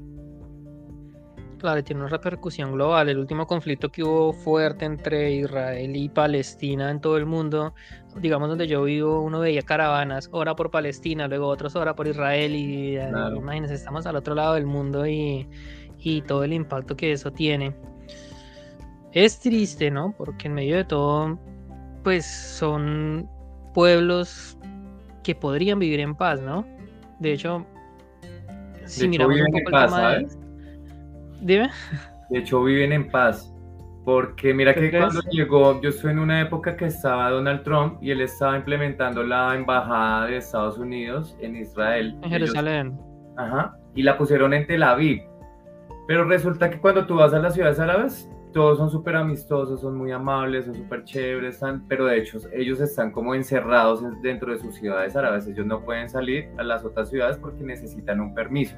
Claro, 1.59 1.83
tiene 1.83 2.01
una 2.01 2.09
repercusión 2.09 2.71
global. 2.71 3.09
El 3.09 3.17
último 3.17 3.45
conflicto 3.45 3.89
que 3.89 4.01
hubo 4.01 4.31
fuerte 4.31 4.85
entre 4.85 5.33
Israel 5.33 5.93
y 5.93 6.07
Palestina 6.07 6.89
en 6.89 7.01
todo 7.01 7.17
el 7.17 7.25
mundo, 7.25 7.73
digamos 8.15 8.47
donde 8.47 8.65
yo 8.65 8.83
vivo, 8.83 9.21
uno 9.21 9.41
veía 9.41 9.61
caravanas, 9.61 10.29
hora 10.31 10.55
por 10.55 10.71
Palestina, 10.71 11.27
luego 11.27 11.47
otros 11.47 11.75
hora 11.75 11.95
por 11.95 12.07
Israel 12.07 12.55
y 12.55 12.97
imagínense, 13.35 13.75
estamos 13.75 14.05
al 14.05 14.15
otro 14.15 14.35
lado 14.35 14.53
del 14.53 14.65
mundo 14.65 15.05
y, 15.05 15.49
y 15.97 16.21
todo 16.21 16.45
el 16.45 16.53
impacto 16.53 16.95
que 16.95 17.11
eso 17.11 17.31
tiene. 17.31 17.75
Es 19.11 19.39
triste, 19.39 19.91
¿no? 19.91 20.13
Porque 20.17 20.47
en 20.47 20.53
medio 20.53 20.77
de 20.77 20.85
todo, 20.85 21.37
pues 22.05 22.25
son 22.25 23.29
pueblos 23.73 24.57
que 25.23 25.35
podrían 25.35 25.77
vivir 25.77 25.99
en 25.99 26.15
paz, 26.15 26.39
¿no? 26.39 26.65
De 27.19 27.33
hecho, 27.33 27.65
si 28.85 29.09
miramos 29.09 29.41
un 29.41 29.47
poco 29.47 29.77
el 29.77 29.85
tema 29.85 30.09
de... 30.11 30.38
Dime. 31.41 31.69
De 32.29 32.39
hecho, 32.39 32.63
viven 32.63 32.93
en 32.93 33.09
paz, 33.09 33.53
Porque 34.05 34.53
mira 34.53 34.73
que 34.73 34.91
cuando 34.91 35.21
llegó, 35.31 35.81
yo 35.81 35.89
estuve 35.89 36.11
en 36.11 36.19
una 36.19 36.41
época 36.41 36.75
que 36.75 36.85
estaba 36.85 37.29
Donald 37.29 37.63
Trump 37.63 37.97
y 38.01 38.11
él 38.11 38.21
estaba 38.21 38.55
implementando 38.57 39.23
la 39.23 39.55
embajada 39.55 40.27
de 40.27 40.37
Estados 40.37 40.77
Unidos 40.77 41.35
en 41.41 41.55
Israel. 41.55 42.17
En 42.23 42.29
Jerusalén. 42.29 42.99
ajá, 43.37 43.75
y 43.95 44.03
la 44.03 44.17
pusieron 44.17 44.53
en 44.53 44.65
Tel 44.67 44.83
Aviv. 44.83 45.23
Pero 46.07 46.23
resulta 46.23 46.69
que 46.69 46.79
cuando 46.79 47.05
tú 47.05 47.15
vas 47.15 47.33
a 47.33 47.39
las 47.39 47.53
ciudades 47.53 47.79
árabes, 47.79 48.29
todos 48.51 48.79
son 48.79 48.89
súper 48.89 49.15
amistosos, 49.15 49.81
son 49.81 49.95
muy 49.95 50.11
amables, 50.11 50.65
son 50.65 50.75
súper 50.75 51.03
chéveres, 51.03 51.55
están, 51.55 51.87
pero 51.87 52.05
de 52.05 52.17
hecho 52.17 52.39
ellos 52.51 52.79
están 52.79 53.11
como 53.11 53.35
encerrados 53.35 54.03
dentro 54.23 54.51
de 54.51 54.57
sus 54.57 54.75
ciudades 54.75 55.15
árabes. 55.15 55.47
Ellos 55.47 55.65
no 55.67 55.83
pueden 55.83 56.09
salir 56.09 56.49
a 56.57 56.63
las 56.63 56.83
otras 56.83 57.09
ciudades 57.09 57.37
porque 57.37 57.63
necesitan 57.63 58.19
un 58.19 58.33
permiso. 58.33 58.75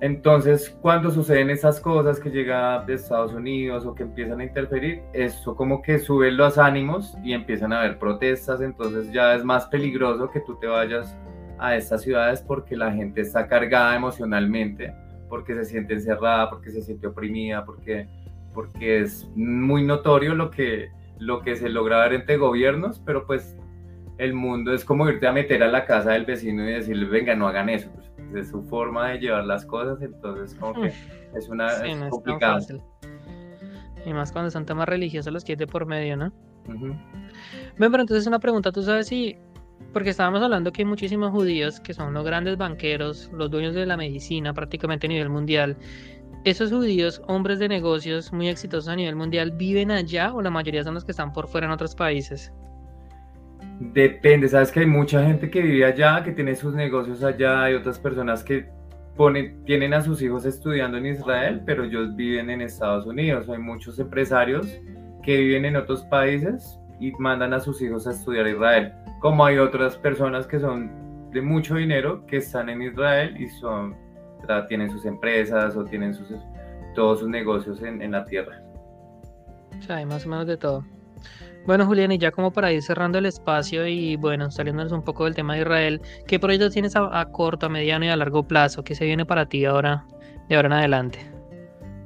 Entonces, 0.00 0.76
cuando 0.82 1.10
suceden 1.10 1.50
esas 1.50 1.80
cosas 1.80 2.20
que 2.20 2.30
llega 2.30 2.82
de 2.84 2.94
Estados 2.94 3.32
Unidos 3.32 3.86
o 3.86 3.94
que 3.94 4.02
empiezan 4.02 4.40
a 4.40 4.44
interferir, 4.44 5.02
eso 5.12 5.54
como 5.54 5.80
que 5.80 5.98
sube 5.98 6.30
los 6.30 6.58
ánimos 6.58 7.16
y 7.22 7.32
empiezan 7.32 7.72
a 7.72 7.80
haber 7.80 7.98
protestas, 7.98 8.60
entonces 8.60 9.10
ya 9.12 9.34
es 9.34 9.44
más 9.44 9.66
peligroso 9.66 10.30
que 10.30 10.40
tú 10.40 10.56
te 10.56 10.66
vayas 10.66 11.16
a 11.58 11.76
estas 11.76 12.02
ciudades 12.02 12.42
porque 12.42 12.76
la 12.76 12.92
gente 12.92 13.20
está 13.20 13.46
cargada 13.46 13.94
emocionalmente, 13.94 14.92
porque 15.28 15.54
se 15.54 15.64
siente 15.64 15.94
encerrada, 15.94 16.50
porque 16.50 16.70
se 16.70 16.82
siente 16.82 17.06
oprimida, 17.06 17.64
porque, 17.64 18.08
porque 18.52 19.00
es 19.00 19.30
muy 19.36 19.84
notorio 19.84 20.34
lo 20.34 20.50
que, 20.50 20.90
lo 21.18 21.40
que 21.40 21.56
se 21.56 21.68
logra 21.68 22.00
ver 22.00 22.14
entre 22.14 22.36
gobiernos, 22.36 23.00
pero 23.06 23.26
pues 23.26 23.56
el 24.18 24.34
mundo 24.34 24.74
es 24.74 24.84
como 24.84 25.08
irte 25.08 25.26
a 25.26 25.32
meter 25.32 25.62
a 25.62 25.68
la 25.68 25.86
casa 25.86 26.10
del 26.12 26.24
vecino 26.24 26.68
y 26.68 26.72
decirle, 26.72 27.06
venga, 27.06 27.34
no 27.34 27.48
hagan 27.48 27.68
eso. 27.68 27.90
De 28.34 28.44
su 28.44 28.62
forma 28.64 29.10
de 29.10 29.18
llevar 29.18 29.44
las 29.44 29.64
cosas, 29.64 30.02
entonces 30.02 30.54
como 30.58 30.74
que 30.74 30.88
hmm. 30.88 31.36
es 31.36 31.48
una 31.48 31.70
sí, 31.70 31.92
complicado. 32.10 32.58
y 34.04 34.12
más 34.12 34.32
cuando 34.32 34.50
son 34.50 34.66
temas 34.66 34.88
religiosos 34.88 35.32
los 35.32 35.44
que 35.44 35.56
por 35.66 35.86
medio, 35.86 36.16
¿no? 36.16 36.32
Uh 36.68 36.94
pero 37.76 38.00
entonces 38.00 38.26
una 38.26 38.38
pregunta, 38.38 38.70
¿tú 38.70 38.82
sabes 38.82 39.08
si 39.08 39.36
porque 39.92 40.10
estábamos 40.10 40.42
hablando 40.42 40.72
que 40.72 40.82
hay 40.82 40.86
muchísimos 40.86 41.30
judíos 41.30 41.80
que 41.80 41.94
son 41.94 42.14
los 42.14 42.24
grandes 42.24 42.56
banqueros, 42.56 43.30
los 43.32 43.50
dueños 43.50 43.74
de 43.74 43.86
la 43.86 43.96
medicina 43.96 44.52
prácticamente 44.52 45.06
a 45.06 45.10
nivel 45.10 45.30
mundial. 45.30 45.76
¿Esos 46.44 46.70
judíos, 46.70 47.22
hombres 47.26 47.58
de 47.58 47.68
negocios 47.68 48.32
muy 48.32 48.48
exitosos 48.48 48.88
a 48.88 48.96
nivel 48.96 49.16
mundial, 49.16 49.52
viven 49.52 49.90
allá 49.90 50.34
o 50.34 50.42
la 50.42 50.50
mayoría 50.50 50.84
son 50.84 50.94
los 50.94 51.04
que 51.04 51.12
están 51.12 51.32
por 51.32 51.48
fuera 51.48 51.66
en 51.66 51.72
otros 51.72 51.94
países? 51.94 52.52
Depende, 53.80 54.48
sabes 54.48 54.70
que 54.70 54.80
hay 54.80 54.86
mucha 54.86 55.24
gente 55.24 55.50
que 55.50 55.60
vive 55.60 55.84
allá, 55.84 56.22
que 56.22 56.32
tiene 56.32 56.54
sus 56.54 56.74
negocios 56.74 57.22
allá, 57.24 57.64
hay 57.64 57.74
otras 57.74 57.98
personas 57.98 58.44
que 58.44 58.68
tienen 59.64 59.94
a 59.94 60.00
sus 60.00 60.22
hijos 60.22 60.44
estudiando 60.44 60.98
en 60.98 61.06
Israel, 61.06 61.62
pero 61.64 61.84
ellos 61.84 62.14
viven 62.16 62.50
en 62.50 62.60
Estados 62.60 63.06
Unidos. 63.06 63.48
Hay 63.48 63.58
muchos 63.58 63.98
empresarios 63.98 64.66
que 65.22 65.36
viven 65.36 65.64
en 65.64 65.76
otros 65.76 66.02
países 66.04 66.78
y 67.00 67.12
mandan 67.12 67.52
a 67.54 67.60
sus 67.60 67.80
hijos 67.80 68.06
a 68.06 68.10
estudiar 68.10 68.46
a 68.46 68.50
Israel. 68.50 68.92
Como 69.20 69.44
hay 69.44 69.58
otras 69.58 69.96
personas 69.96 70.46
que 70.46 70.58
son 70.58 70.90
de 71.32 71.40
mucho 71.40 71.76
dinero 71.76 72.24
que 72.26 72.38
están 72.38 72.68
en 72.68 72.82
Israel 72.82 73.36
y 73.40 73.48
son, 73.48 73.96
tienen 74.68 74.90
sus 74.90 75.04
empresas 75.04 75.76
o 75.76 75.84
tienen 75.84 76.14
sus, 76.14 76.28
todos 76.94 77.20
sus 77.20 77.28
negocios 77.28 77.82
en, 77.82 78.02
en 78.02 78.12
la 78.12 78.24
tierra. 78.24 78.60
O 79.78 79.82
sea, 79.82 79.96
hay 79.96 80.06
más 80.06 80.26
o 80.26 80.28
menos 80.28 80.46
de 80.46 80.56
todo. 80.56 80.84
Bueno, 81.66 81.86
Julián, 81.86 82.12
y 82.12 82.18
ya 82.18 82.30
como 82.30 82.52
para 82.52 82.72
ir 82.72 82.82
cerrando 82.82 83.16
el 83.16 83.24
espacio 83.24 83.86
y 83.86 84.16
bueno, 84.16 84.50
saliéndonos 84.50 84.92
un 84.92 85.02
poco 85.02 85.24
del 85.24 85.34
tema 85.34 85.54
de 85.54 85.60
Israel, 85.60 86.02
¿qué 86.26 86.38
proyectos 86.38 86.74
tienes 86.74 86.94
a, 86.94 87.24
corto, 87.32 87.66
a 87.66 87.68
mediano 87.70 88.04
y 88.04 88.08
a 88.08 88.16
largo 88.16 88.46
plazo? 88.46 88.84
¿Qué 88.84 88.94
se 88.94 89.06
viene 89.06 89.24
para 89.24 89.46
ti 89.46 89.64
ahora, 89.64 90.04
de 90.48 90.56
ahora 90.56 90.66
en 90.66 90.72
adelante? 90.74 91.18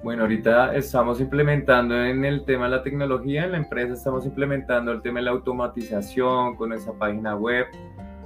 Bueno, 0.04 0.22
ahorita 0.22 0.76
estamos 0.76 1.20
implementando 1.20 2.04
en 2.04 2.24
el 2.24 2.44
tema 2.44 2.66
de 2.66 2.70
la 2.70 2.82
tecnología, 2.84 3.46
en 3.46 3.52
la 3.52 3.58
empresa 3.58 3.94
estamos 3.94 4.24
implementando 4.24 4.92
el 4.92 5.02
tema 5.02 5.18
de 5.18 5.24
la 5.24 5.32
automatización 5.32 6.54
con 6.54 6.72
esa 6.72 6.92
página 6.92 7.34
web, 7.34 7.66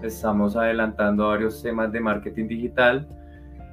estamos 0.02 0.54
adelantando 0.54 1.28
varios 1.28 1.62
temas 1.62 1.90
de 1.92 2.00
marketing 2.00 2.46
digital. 2.46 3.08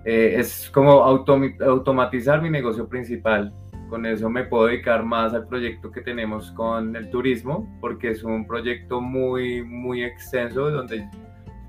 Eh, 0.06 0.36
es 0.38 0.70
como 0.70 1.04
automatizar 1.04 2.42
mi 2.42 2.50
negocio 2.50 2.88
principal, 2.88 3.54
con 3.90 4.06
eso 4.06 4.30
me 4.30 4.44
puedo 4.44 4.68
dedicar 4.68 5.04
más 5.04 5.34
al 5.34 5.48
proyecto 5.48 5.92
que 5.92 6.02
tenemos 6.02 6.52
con 6.52 6.96
el 6.96 7.10
turismo, 7.10 7.68
porque 7.82 8.12
es 8.12 8.24
un 8.24 8.46
proyecto 8.48 9.02
muy, 9.02 9.64
muy 9.64 10.04
extenso, 10.04 10.70
donde 10.70 11.10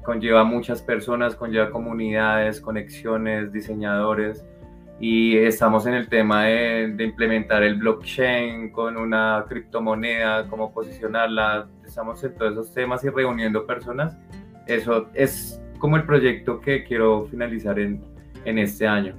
conlleva 0.05 0.45
muchas 0.45 0.83
personas, 0.83 1.35
conlleva 1.35 1.71
comunidades, 1.71 2.61
conexiones, 2.61 3.53
diseñadores, 3.53 4.45
y 5.01 5.39
estamos 5.39 5.87
en 5.87 5.95
el 5.95 6.09
tema 6.09 6.45
de, 6.45 6.95
implementar 6.99 7.63
el 7.63 7.77
blockchain 7.77 8.71
con 8.71 8.99
una 8.99 9.47
criptomoneda, 9.49 10.47
cómo 10.49 10.73
posicionarla, 10.75 11.69
estamos 11.87 12.23
en 12.23 12.35
todos 12.35 12.53
esos 12.53 12.75
temas 12.75 13.03
y 13.05 13.09
reuniendo 13.09 13.67
personas. 13.67 14.19
Eso 14.67 15.09
es 15.15 15.61
como 15.79 15.97
el 15.97 16.05
proyecto 16.05 16.61
que 16.61 16.85
quiero 16.85 17.25
finalizar 17.31 17.79
en, 17.79 18.05
en 18.45 18.59
este 18.59 18.87
año. 18.87 19.15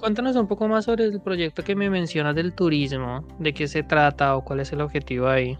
Cuéntanos 0.00 0.34
un 0.36 0.46
poco 0.46 0.66
más 0.66 0.86
sobre 0.86 1.04
el 1.04 1.20
proyecto 1.20 1.62
que 1.62 1.76
me 1.76 1.90
mencionas 1.90 2.34
del 2.34 2.54
turismo, 2.54 3.22
de 3.38 3.52
qué 3.52 3.68
se 3.68 3.82
trata 3.82 4.34
o 4.34 4.42
cuál 4.42 4.60
es 4.60 4.72
el 4.72 4.80
objetivo 4.80 5.28
ahí. 5.28 5.58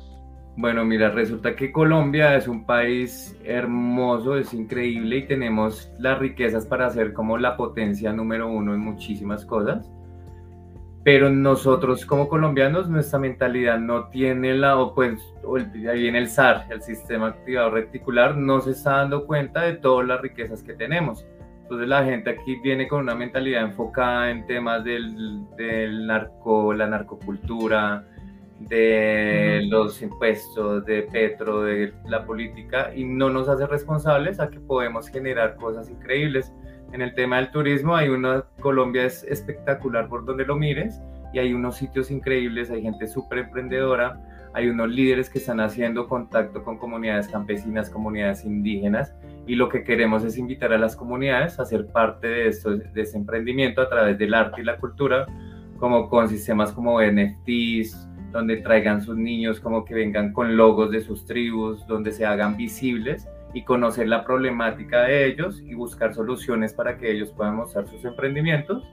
Bueno, 0.57 0.83
mira, 0.83 1.11
resulta 1.11 1.55
que 1.55 1.71
Colombia 1.71 2.35
es 2.37 2.49
un 2.49 2.65
país 2.65 3.37
hermoso, 3.45 4.39
es 4.39 4.55
increíble 4.55 5.19
y 5.19 5.27
tenemos 5.27 5.93
las 5.99 6.19
riquezas 6.19 6.65
para 6.65 6.89
ser 6.89 7.13
como 7.13 7.37
la 7.37 7.55
potencia 7.55 8.15
número 8.15 8.49
uno 8.49 8.73
en 8.73 8.81
muchísimas 8.81 9.45
cosas. 9.45 9.91
Pero 11.05 11.29
nosotros 11.29 12.07
como 12.07 12.27
colombianos, 12.27 12.89
nuestra 12.89 13.19
mentalidad 13.19 13.79
no 13.79 14.09
tiene 14.09 14.55
la, 14.55 14.79
o 14.79 14.95
pues, 14.95 15.21
ahí 15.87 16.01
viene 16.01 16.19
el 16.19 16.29
SAR, 16.29 16.67
el 16.71 16.81
sistema 16.81 17.29
activado 17.29 17.73
reticular, 17.73 18.37
no 18.37 18.61
se 18.61 18.71
está 18.71 18.97
dando 18.97 19.27
cuenta 19.27 19.63
de 19.63 19.75
todas 19.75 20.07
las 20.07 20.21
riquezas 20.23 20.63
que 20.63 20.73
tenemos. 20.73 21.27
Entonces 21.71 21.89
la 21.89 22.05
gente 22.05 22.31
aquí 22.31 22.57
viene 22.57 22.89
con 22.89 23.03
una 23.03 23.15
mentalidad 23.15 23.63
enfocada 23.63 24.33
en 24.33 24.45
temas 24.45 24.83
del, 24.83 25.47
del 25.57 26.05
narco, 26.05 26.75
la 26.75 26.89
narcocultura, 26.89 28.05
de 28.59 29.69
los 29.69 30.03
impuestos, 30.03 30.85
de 30.85 31.03
Petro, 31.05 31.63
de 31.63 31.95
la 32.09 32.25
política, 32.25 32.93
y 32.93 33.05
no 33.05 33.31
nos 33.31 33.49
hace 33.49 33.69
responsables 33.69 34.41
a 34.41 34.51
que 34.51 34.59
podemos 34.59 35.09
generar 35.09 35.55
cosas 35.55 35.89
increíbles. 35.89 36.53
En 36.93 37.03
el 37.03 37.15
tema 37.15 37.37
del 37.37 37.53
turismo 37.53 37.95
hay 37.95 38.09
una, 38.09 38.47
Colombia 38.59 39.05
es 39.05 39.23
espectacular 39.23 40.09
por 40.09 40.25
donde 40.25 40.45
lo 40.45 40.57
mires, 40.57 41.01
y 41.33 41.39
hay 41.39 41.53
unos 41.53 41.77
sitios 41.77 42.11
increíbles, 42.11 42.69
hay 42.73 42.83
gente 42.83 43.07
súper 43.07 43.39
emprendedora, 43.39 44.21
hay 44.53 44.69
unos 44.69 44.91
líderes 44.91 45.31
que 45.31 45.39
están 45.39 45.61
haciendo 45.61 46.09
contacto 46.09 46.65
con 46.65 46.79
comunidades 46.79 47.29
campesinas, 47.29 47.91
comunidades 47.91 48.45
indígenas, 48.45 49.15
y 49.47 49.55
lo 49.55 49.69
que 49.69 49.85
queremos 49.85 50.25
es 50.25 50.39
invitar 50.39 50.73
a 50.73 50.79
las 50.79 50.97
comunidades 50.97 51.59
a 51.59 51.65
ser 51.65 51.87
parte 51.87 52.27
de, 52.27 52.49
esto, 52.49 52.77
de 52.77 53.11
emprendimiento 53.15 53.81
a 53.81 53.89
través 53.89 54.19
del 54.19 54.35
arte 54.35 54.61
y 54.61 54.65
la 54.65 54.77
cultura, 54.79 55.27
como 55.79 56.09
con 56.09 56.29
sistemas 56.29 56.73
como 56.73 57.01
NFTs, 57.01 58.09
donde 58.33 58.59
traigan 58.59 59.03
sus 59.03 59.17
niños, 59.17 59.61
como 59.61 59.85
que 59.85 59.95
vengan 59.95 60.33
con 60.33 60.57
logos 60.57 60.91
de 60.91 61.01
sus 61.01 61.25
tribus, 61.27 61.87
donde 61.87 62.13
se 62.13 62.25
hagan 62.27 62.57
visibles 62.57 63.29
y 63.55 63.65
conocer 63.65 64.09
la 64.09 64.25
problemática 64.25 65.03
de 65.03 65.27
ellos 65.27 65.61
y 65.61 65.75
buscar 65.75 66.15
soluciones 66.15 66.73
para 66.73 66.97
que 66.97 67.11
ellos 67.11 67.33
puedan 67.33 67.57
mostrar 67.57 67.89
sus 67.89 68.05
emprendimientos 68.05 68.85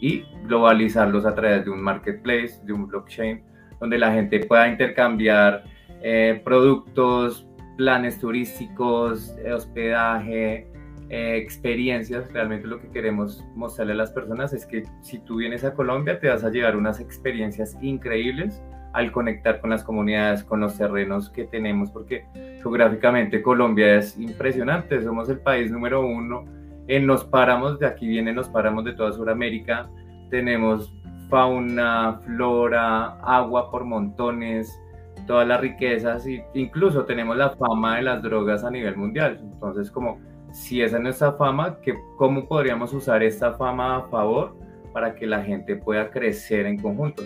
y 0.00 0.24
globalizarlos 0.46 1.24
a 1.24 1.34
través 1.34 1.64
de 1.64 1.70
un 1.70 1.80
marketplace, 1.80 2.60
de 2.64 2.72
un 2.72 2.86
blockchain, 2.88 3.42
donde 3.84 3.98
la 3.98 4.14
gente 4.14 4.40
pueda 4.40 4.66
intercambiar 4.66 5.64
eh, 6.02 6.40
productos, 6.42 7.46
planes 7.76 8.18
turísticos, 8.18 9.36
eh, 9.44 9.52
hospedaje, 9.52 10.66
eh, 11.10 11.36
experiencias. 11.36 12.32
Realmente 12.32 12.66
lo 12.66 12.80
que 12.80 12.88
queremos 12.88 13.44
mostrarle 13.54 13.92
a 13.92 13.96
las 13.96 14.10
personas 14.10 14.54
es 14.54 14.64
que 14.64 14.84
si 15.02 15.18
tú 15.18 15.36
vienes 15.36 15.64
a 15.64 15.74
Colombia 15.74 16.18
te 16.18 16.28
vas 16.28 16.44
a 16.44 16.50
llevar 16.50 16.76
unas 16.76 16.98
experiencias 16.98 17.76
increíbles 17.82 18.62
al 18.94 19.12
conectar 19.12 19.60
con 19.60 19.68
las 19.68 19.84
comunidades, 19.84 20.44
con 20.44 20.60
los 20.60 20.78
terrenos 20.78 21.28
que 21.28 21.44
tenemos, 21.44 21.90
porque 21.90 22.24
geográficamente 22.62 23.42
Colombia 23.42 23.96
es 23.96 24.16
impresionante, 24.16 25.02
somos 25.02 25.28
el 25.28 25.40
país 25.40 25.70
número 25.70 26.06
uno 26.06 26.46
en 26.88 27.06
los 27.06 27.22
páramos, 27.22 27.78
de 27.78 27.86
aquí 27.86 28.08
vienen 28.08 28.34
los 28.34 28.48
páramos 28.48 28.86
de 28.86 28.94
toda 28.94 29.12
Sudamérica, 29.12 29.90
tenemos 30.30 30.90
fauna, 31.34 32.20
flora, 32.24 33.18
agua 33.20 33.68
por 33.68 33.84
montones, 33.84 34.80
todas 35.26 35.48
las 35.48 35.60
riquezas 35.60 36.24
e 36.28 36.46
incluso 36.54 37.04
tenemos 37.06 37.36
la 37.36 37.50
fama 37.50 37.96
de 37.96 38.02
las 38.02 38.22
drogas 38.22 38.62
a 38.62 38.70
nivel 38.70 38.96
mundial. 38.96 39.40
Entonces, 39.42 39.90
como 39.90 40.20
si 40.52 40.80
esa 40.80 40.98
es 40.98 41.02
nuestra 41.02 41.32
fama, 41.32 41.80
que, 41.80 41.92
¿cómo 42.18 42.46
podríamos 42.46 42.92
usar 42.92 43.24
esta 43.24 43.52
fama 43.54 43.96
a 43.96 44.02
favor 44.02 44.56
para 44.92 45.16
que 45.16 45.26
la 45.26 45.42
gente 45.42 45.74
pueda 45.74 46.08
crecer 46.08 46.66
en 46.66 46.78
conjunto? 46.78 47.24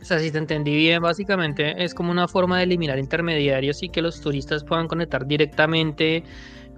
O 0.00 0.04
sea, 0.06 0.18
si 0.18 0.30
te 0.30 0.38
entendí 0.38 0.74
bien, 0.74 1.02
básicamente 1.02 1.84
es 1.84 1.92
como 1.92 2.12
una 2.12 2.28
forma 2.28 2.56
de 2.56 2.64
eliminar 2.64 2.98
intermediarios 2.98 3.82
y 3.82 3.90
que 3.90 4.00
los 4.00 4.22
turistas 4.22 4.64
puedan 4.64 4.88
conectar 4.88 5.26
directamente 5.26 6.24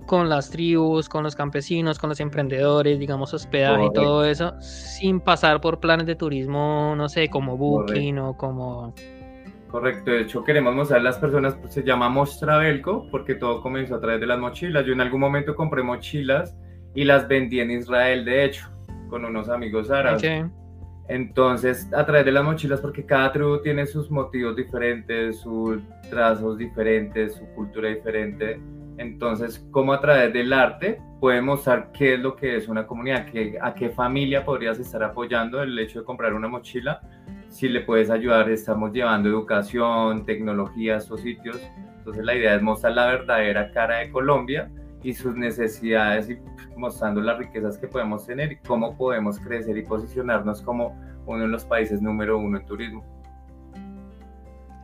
con 0.08 0.28
las 0.28 0.50
tribus, 0.50 1.08
con 1.08 1.22
los 1.22 1.36
campesinos, 1.36 1.98
con 1.98 2.08
los 2.08 2.18
emprendedores, 2.18 2.98
digamos 2.98 3.32
hospedaje 3.34 3.84
y 3.84 3.92
todo 3.92 4.24
eso, 4.24 4.54
sin 4.60 5.20
pasar 5.20 5.60
por 5.60 5.78
planes 5.78 6.06
de 6.06 6.16
turismo, 6.16 6.94
no 6.96 7.08
sé, 7.08 7.28
como 7.28 7.56
Booking 7.56 8.18
o 8.18 8.36
como... 8.36 8.94
Correcto, 9.70 10.10
de 10.10 10.22
hecho 10.22 10.42
queremos 10.42 10.74
mostrar 10.74 11.00
a 11.00 11.02
las 11.02 11.18
personas, 11.18 11.54
pues, 11.56 11.74
se 11.74 11.84
llama 11.84 12.08
Mostravelco, 12.08 13.06
porque 13.10 13.34
todo 13.34 13.60
comenzó 13.60 13.96
a 13.96 14.00
través 14.00 14.18
de 14.18 14.26
las 14.26 14.38
mochilas. 14.38 14.86
Yo 14.86 14.94
en 14.94 15.02
algún 15.02 15.20
momento 15.20 15.54
compré 15.54 15.82
mochilas 15.82 16.56
y 16.94 17.04
las 17.04 17.28
vendí 17.28 17.60
en 17.60 17.70
Israel, 17.70 18.24
de 18.24 18.46
hecho, 18.46 18.66
con 19.10 19.26
unos 19.26 19.50
amigos 19.50 19.90
árabes. 19.90 20.22
Entonces, 21.08 21.86
a 21.92 22.06
través 22.06 22.24
de 22.24 22.32
las 22.32 22.44
mochilas, 22.44 22.80
porque 22.80 23.04
cada 23.04 23.30
tribu 23.30 23.60
tiene 23.60 23.84
sus 23.84 24.10
motivos 24.10 24.56
diferentes, 24.56 25.38
sus 25.40 25.82
trazos 26.08 26.56
diferentes, 26.56 27.34
su 27.34 27.44
cultura 27.54 27.90
diferente 27.90 28.58
entonces, 28.98 29.64
¿cómo 29.70 29.92
a 29.92 30.00
través 30.00 30.32
del 30.32 30.52
arte 30.52 31.00
podemos 31.20 31.58
mostrar 31.58 31.92
qué 31.92 32.14
es 32.14 32.20
lo 32.20 32.34
que 32.34 32.56
es 32.56 32.68
una 32.68 32.86
comunidad? 32.86 33.26
a 33.62 33.74
qué 33.74 33.90
familia 33.90 34.44
podrías 34.44 34.78
estar 34.80 35.02
apoyando 35.04 35.62
el 35.62 35.78
hecho 35.78 36.00
de 36.00 36.04
comprar 36.04 36.34
una 36.34 36.48
mochila? 36.48 37.00
Si 37.48 37.68
le 37.68 37.80
puedes 37.80 38.10
ayudar, 38.10 38.50
estamos 38.50 38.92
llevando 38.92 39.28
educación, 39.28 40.26
tecnología 40.26 40.94
a 40.94 40.98
estos 40.98 41.20
sitios. 41.20 41.60
Entonces, 41.98 42.24
la 42.24 42.34
idea 42.34 42.56
es 42.56 42.62
mostrar 42.62 42.94
la 42.94 43.06
verdadera 43.06 43.70
cara 43.70 43.98
de 43.98 44.10
Colombia 44.10 44.68
y 45.04 45.14
sus 45.14 45.36
necesidades 45.36 46.28
y 46.28 46.38
mostrando 46.76 47.20
las 47.20 47.38
riquezas 47.38 47.78
que 47.78 47.86
podemos 47.86 48.26
tener 48.26 48.50
y 48.50 48.56
cómo 48.56 48.96
podemos 48.96 49.38
crecer 49.38 49.78
y 49.78 49.82
posicionarnos 49.82 50.60
como 50.62 51.00
uno 51.24 51.42
de 51.42 51.48
los 51.48 51.64
países 51.64 52.02
número 52.02 52.36
uno 52.36 52.58
en 52.58 52.66
turismo. 52.66 53.04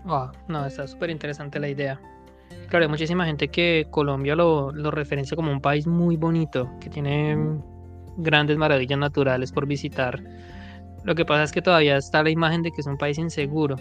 Wow, 0.05 0.31
no, 0.47 0.65
está 0.67 0.87
súper 0.87 1.11
interesante 1.11 1.59
la 1.59 1.69
idea. 1.69 2.01
Claro, 2.75 2.87
hay 2.87 2.91
muchísima 2.91 3.25
gente 3.25 3.47
que 3.47 3.87
Colombia 3.89 4.35
lo, 4.35 4.73
lo 4.73 4.91
referencia 4.91 5.37
como 5.37 5.53
un 5.53 5.61
país 5.61 5.87
muy 5.87 6.17
bonito, 6.17 6.69
que 6.81 6.91
tiene 6.91 7.39
grandes 8.17 8.57
maravillas 8.57 8.99
naturales 8.99 9.53
por 9.53 9.65
visitar. 9.65 10.21
Lo 11.05 11.15
que 11.15 11.25
pasa 11.25 11.45
es 11.45 11.53
que 11.53 11.63
todavía 11.63 11.97
está 11.97 12.25
la 12.25 12.31
imagen 12.31 12.65
de 12.65 12.73
que 12.73 12.81
es 12.81 12.87
un 12.89 12.99
país 12.99 13.17
inseguro. 13.17 13.77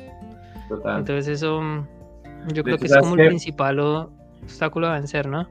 Total. 0.70 1.00
Entonces 1.00 1.28
eso 1.28 1.60
yo 2.54 2.64
creo 2.64 2.78
que 2.78 2.86
es 2.86 2.96
como 2.96 3.16
el 3.16 3.30
principal 3.30 3.80
obstáculo 3.80 4.86
a 4.86 4.94
vencer, 4.94 5.28
¿no? 5.28 5.50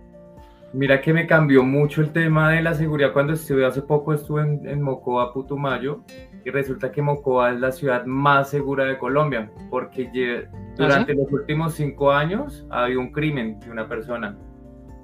Mira 0.72 1.02
que 1.02 1.12
me 1.12 1.26
cambió 1.26 1.62
mucho 1.64 2.00
el 2.00 2.12
tema 2.12 2.50
de 2.50 2.62
la 2.62 2.72
seguridad 2.72 3.12
cuando 3.12 3.34
estuve 3.34 3.66
hace 3.66 3.82
poco, 3.82 4.14
estuve 4.14 4.42
en, 4.42 4.66
en 4.66 4.80
Mocoa, 4.80 5.32
Putumayo, 5.32 6.02
y 6.44 6.50
resulta 6.50 6.90
que 6.90 7.02
Mocoa 7.02 7.52
es 7.52 7.60
la 7.60 7.72
ciudad 7.72 8.06
más 8.06 8.48
segura 8.50 8.84
de 8.84 8.96
Colombia, 8.96 9.50
porque 9.68 10.08
¿Ah, 10.10 10.56
durante 10.76 11.14
los 11.14 11.30
últimos 11.30 11.74
cinco 11.74 12.10
años 12.10 12.66
ha 12.70 12.84
habido 12.84 13.00
un 13.00 13.12
crimen 13.12 13.60
de 13.60 13.70
una 13.70 13.86
persona. 13.86 14.38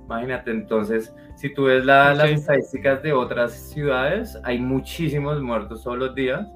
Imagínate, 0.07 0.53
entonces, 0.53 1.15
si 1.37 1.53
tú 1.53 1.65
ves 1.65 1.85
las 1.85 2.19
estadísticas 2.25 3.03
de 3.03 3.13
otras 3.13 3.53
ciudades, 3.53 4.39
hay 4.45 4.59
muchísimos 4.59 5.41
muertos 5.43 5.85
todos 5.85 5.99
los 5.99 6.15
días, 6.15 6.49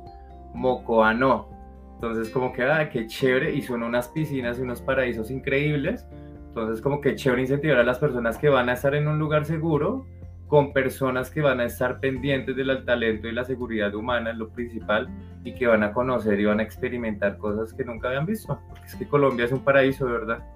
Mocoa 0.54 1.12
no. 1.12 1.50
Entonces, 1.96 2.30
como 2.30 2.50
que, 2.52 2.62
ah, 2.62 2.88
qué 2.88 3.06
chévere, 3.06 3.54
y 3.54 3.60
son 3.60 3.82
unas 3.82 4.08
piscinas 4.08 4.58
y 4.58 4.62
unos 4.62 4.80
paraísos 4.80 5.30
increíbles. 5.30 6.08
Entonces, 6.52 6.82
como 6.82 7.00
que 7.00 7.14
chévere 7.16 7.40
incentivar 7.40 7.78
a 7.78 7.82
las 7.82 7.98
personas 7.98 8.36
que 8.36 8.50
van 8.50 8.68
a 8.68 8.74
estar 8.74 8.94
en 8.94 9.08
un 9.08 9.18
lugar 9.18 9.46
seguro, 9.46 10.04
con 10.48 10.74
personas 10.74 11.30
que 11.30 11.40
van 11.40 11.60
a 11.60 11.64
estar 11.64 11.98
pendientes 11.98 12.54
del 12.54 12.84
talento 12.84 13.26
y 13.26 13.32
la 13.32 13.42
seguridad 13.42 13.94
humana, 13.94 14.32
es 14.32 14.36
lo 14.36 14.50
principal, 14.50 15.08
y 15.44 15.54
que 15.54 15.66
van 15.66 15.82
a 15.82 15.94
conocer 15.94 16.38
y 16.38 16.44
van 16.44 16.60
a 16.60 16.62
experimentar 16.62 17.38
cosas 17.38 17.72
que 17.72 17.86
nunca 17.86 18.08
habían 18.08 18.26
visto, 18.26 18.60
porque 18.68 18.84
es 18.84 18.94
que 18.94 19.08
Colombia 19.08 19.46
es 19.46 19.52
un 19.52 19.64
paraíso, 19.64 20.04
¿verdad? 20.04 20.46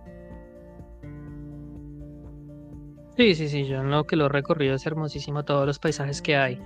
Sí, 3.17 3.35
sí, 3.35 3.49
sí, 3.49 3.67
yo 3.67 3.81
en 3.81 3.91
lo 3.91 4.05
que 4.05 4.17
lo 4.17 4.27
he 4.27 4.29
recorrido 4.29 4.75
es 4.75 4.85
hermosísimo 4.85 5.47
todos 5.47 5.67
los 5.67 5.79
paisajes 5.79 6.21
que 6.21 6.37
hay. 6.37 6.61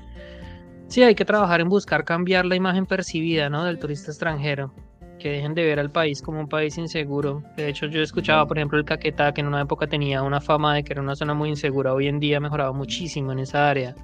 Sí, 0.89 1.05
hay 1.05 1.15
que 1.15 1.25
trabajar 1.25 1.61
en 1.61 1.69
buscar 1.69 2.05
cambiar 2.05 2.47
la 2.47 2.57
imagen 2.57 2.85
percibida, 2.85 3.49
¿no? 3.49 3.65
Del 3.65 3.79
turista 3.79 4.11
extranjero 4.11 4.75
que 5.21 5.31
dejen 5.31 5.55
de 5.55 5.65
ver 5.65 5.79
al 5.79 5.91
país 5.91 6.21
como 6.21 6.41
un 6.41 6.49
país 6.49 6.77
inseguro. 6.79 7.45
De 7.57 7.69
hecho, 7.69 7.87
yo 7.87 8.03
escuchaba, 8.03 8.47
por 8.47 8.59
ejemplo, 8.59 8.77
el 8.79 8.85
Caquetá, 8.85 9.33
que 9.33 9.41
en 9.41 9.47
una 9.47 9.61
época 9.61 9.87
tenía 9.87 10.23
una 10.23 10.41
fama 10.41 10.75
de 10.75 10.83
que 10.83 10.93
era 10.93 11.01
una 11.03 11.15
zona 11.15 11.35
muy 11.35 11.51
insegura. 11.51 11.95
Hoy 11.95 12.09
en 12.09 12.19
día 12.19 12.39
ha 12.39 12.41
mejorado 12.41 12.75
muchísimo 12.75 13.31
en 13.31 13.39
esa 13.39 13.71
área. 13.71 13.95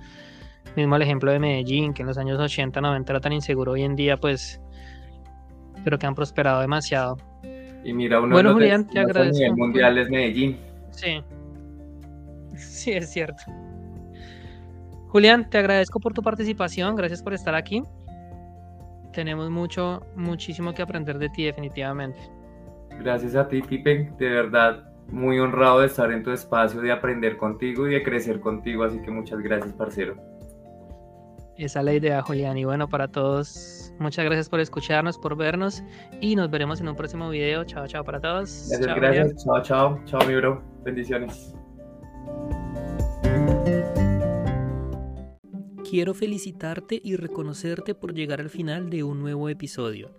Mismo 0.76 0.94
el 0.94 1.02
ejemplo 1.02 1.32
de 1.32 1.40
Medellín, 1.40 1.92
que 1.92 2.02
en 2.02 2.08
los 2.08 2.18
años 2.18 2.38
80, 2.38 2.80
90 2.80 3.12
era 3.12 3.20
tan 3.20 3.32
inseguro. 3.32 3.72
Hoy 3.72 3.82
en 3.82 3.96
día, 3.96 4.16
pues, 4.16 4.60
creo 5.82 5.98
que 5.98 6.06
han 6.06 6.14
prosperado 6.14 6.60
demasiado. 6.60 7.16
Y 7.82 7.92
mira, 7.92 8.20
uno 8.20 8.34
bueno, 8.34 8.50
de 8.50 8.54
los 8.54 8.62
Julián, 8.62 8.86
te 8.86 9.00
agradezco. 9.00 9.56
mundial 9.56 9.98
es 9.98 10.10
Medellín. 10.10 10.58
Sí. 10.90 11.22
Sí, 12.56 12.92
es 12.92 13.10
cierto. 13.10 13.42
Julián, 15.08 15.48
te 15.48 15.58
agradezco 15.58 15.98
por 15.98 16.12
tu 16.12 16.22
participación. 16.22 16.94
Gracias 16.94 17.22
por 17.22 17.32
estar 17.32 17.54
aquí 17.54 17.82
tenemos 19.16 19.48
mucho, 19.50 20.02
muchísimo 20.14 20.74
que 20.74 20.82
aprender 20.82 21.18
de 21.18 21.30
ti 21.30 21.44
definitivamente. 21.44 22.20
Gracias 23.00 23.34
a 23.34 23.48
ti, 23.48 23.62
Pipe, 23.62 24.12
de 24.18 24.28
verdad, 24.28 24.84
muy 25.08 25.38
honrado 25.38 25.80
de 25.80 25.86
estar 25.86 26.12
en 26.12 26.22
tu 26.22 26.30
espacio, 26.30 26.82
de 26.82 26.92
aprender 26.92 27.38
contigo 27.38 27.88
y 27.88 27.94
de 27.94 28.02
crecer 28.02 28.40
contigo, 28.40 28.84
así 28.84 29.00
que 29.00 29.10
muchas 29.10 29.40
gracias, 29.40 29.72
parcero. 29.72 30.16
Esa 31.56 31.78
es 31.78 31.84
la 31.86 31.94
idea, 31.94 32.20
Julián. 32.20 32.58
Y 32.58 32.66
bueno, 32.66 32.86
para 32.86 33.08
todos, 33.08 33.90
muchas 33.98 34.26
gracias 34.26 34.50
por 34.50 34.60
escucharnos, 34.60 35.16
por 35.16 35.34
vernos 35.34 35.82
y 36.20 36.36
nos 36.36 36.50
veremos 36.50 36.82
en 36.82 36.88
un 36.88 36.96
próximo 36.96 37.30
video. 37.30 37.64
Chao, 37.64 37.86
chao 37.86 38.04
para 38.04 38.20
todos. 38.20 38.68
Gracias, 38.68 38.96
gracias. 38.96 39.44
Chao, 39.44 39.62
chao. 39.62 40.00
Chao, 40.04 40.20
mi 40.26 40.34
bro. 40.34 40.62
Bendiciones. 40.84 41.54
Quiero 45.88 46.14
felicitarte 46.14 47.00
y 47.04 47.14
reconocerte 47.14 47.94
por 47.94 48.12
llegar 48.12 48.40
al 48.40 48.50
final 48.50 48.90
de 48.90 49.04
un 49.04 49.20
nuevo 49.20 49.48
episodio. 49.48 50.10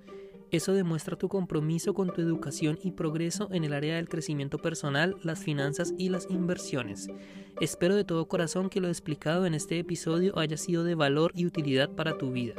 Eso 0.49 0.73
demuestra 0.73 1.17
tu 1.17 1.27
compromiso 1.27 1.93
con 1.93 2.13
tu 2.13 2.21
educación 2.21 2.79
y 2.81 2.91
progreso 2.91 3.49
en 3.51 3.65
el 3.65 3.73
área 3.73 3.97
del 3.97 4.07
crecimiento 4.07 4.59
personal, 4.59 5.17
las 5.23 5.39
finanzas 5.39 5.93
y 5.97 6.07
las 6.07 6.29
inversiones. 6.29 7.09
Espero 7.59 7.97
de 7.97 8.05
todo 8.05 8.29
corazón 8.29 8.69
que 8.69 8.79
lo 8.79 8.87
explicado 8.87 9.45
en 9.45 9.53
este 9.53 9.77
episodio 9.77 10.39
haya 10.39 10.55
sido 10.55 10.85
de 10.85 10.95
valor 10.95 11.33
y 11.35 11.45
utilidad 11.45 11.89
para 11.89 12.17
tu 12.17 12.31
vida. 12.31 12.55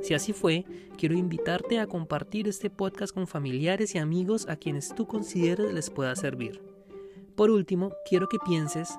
Si 0.00 0.14
así 0.14 0.32
fue, 0.32 0.64
quiero 0.96 1.16
invitarte 1.16 1.78
a 1.80 1.86
compartir 1.86 2.48
este 2.48 2.70
podcast 2.70 3.12
con 3.12 3.26
familiares 3.26 3.94
y 3.94 3.98
amigos 3.98 4.48
a 4.48 4.56
quienes 4.56 4.94
tú 4.94 5.06
consideres 5.06 5.74
les 5.74 5.90
pueda 5.90 6.16
servir. 6.16 6.62
Por 7.36 7.50
último, 7.50 7.92
quiero 8.08 8.26
que 8.26 8.38
pienses 8.38 8.98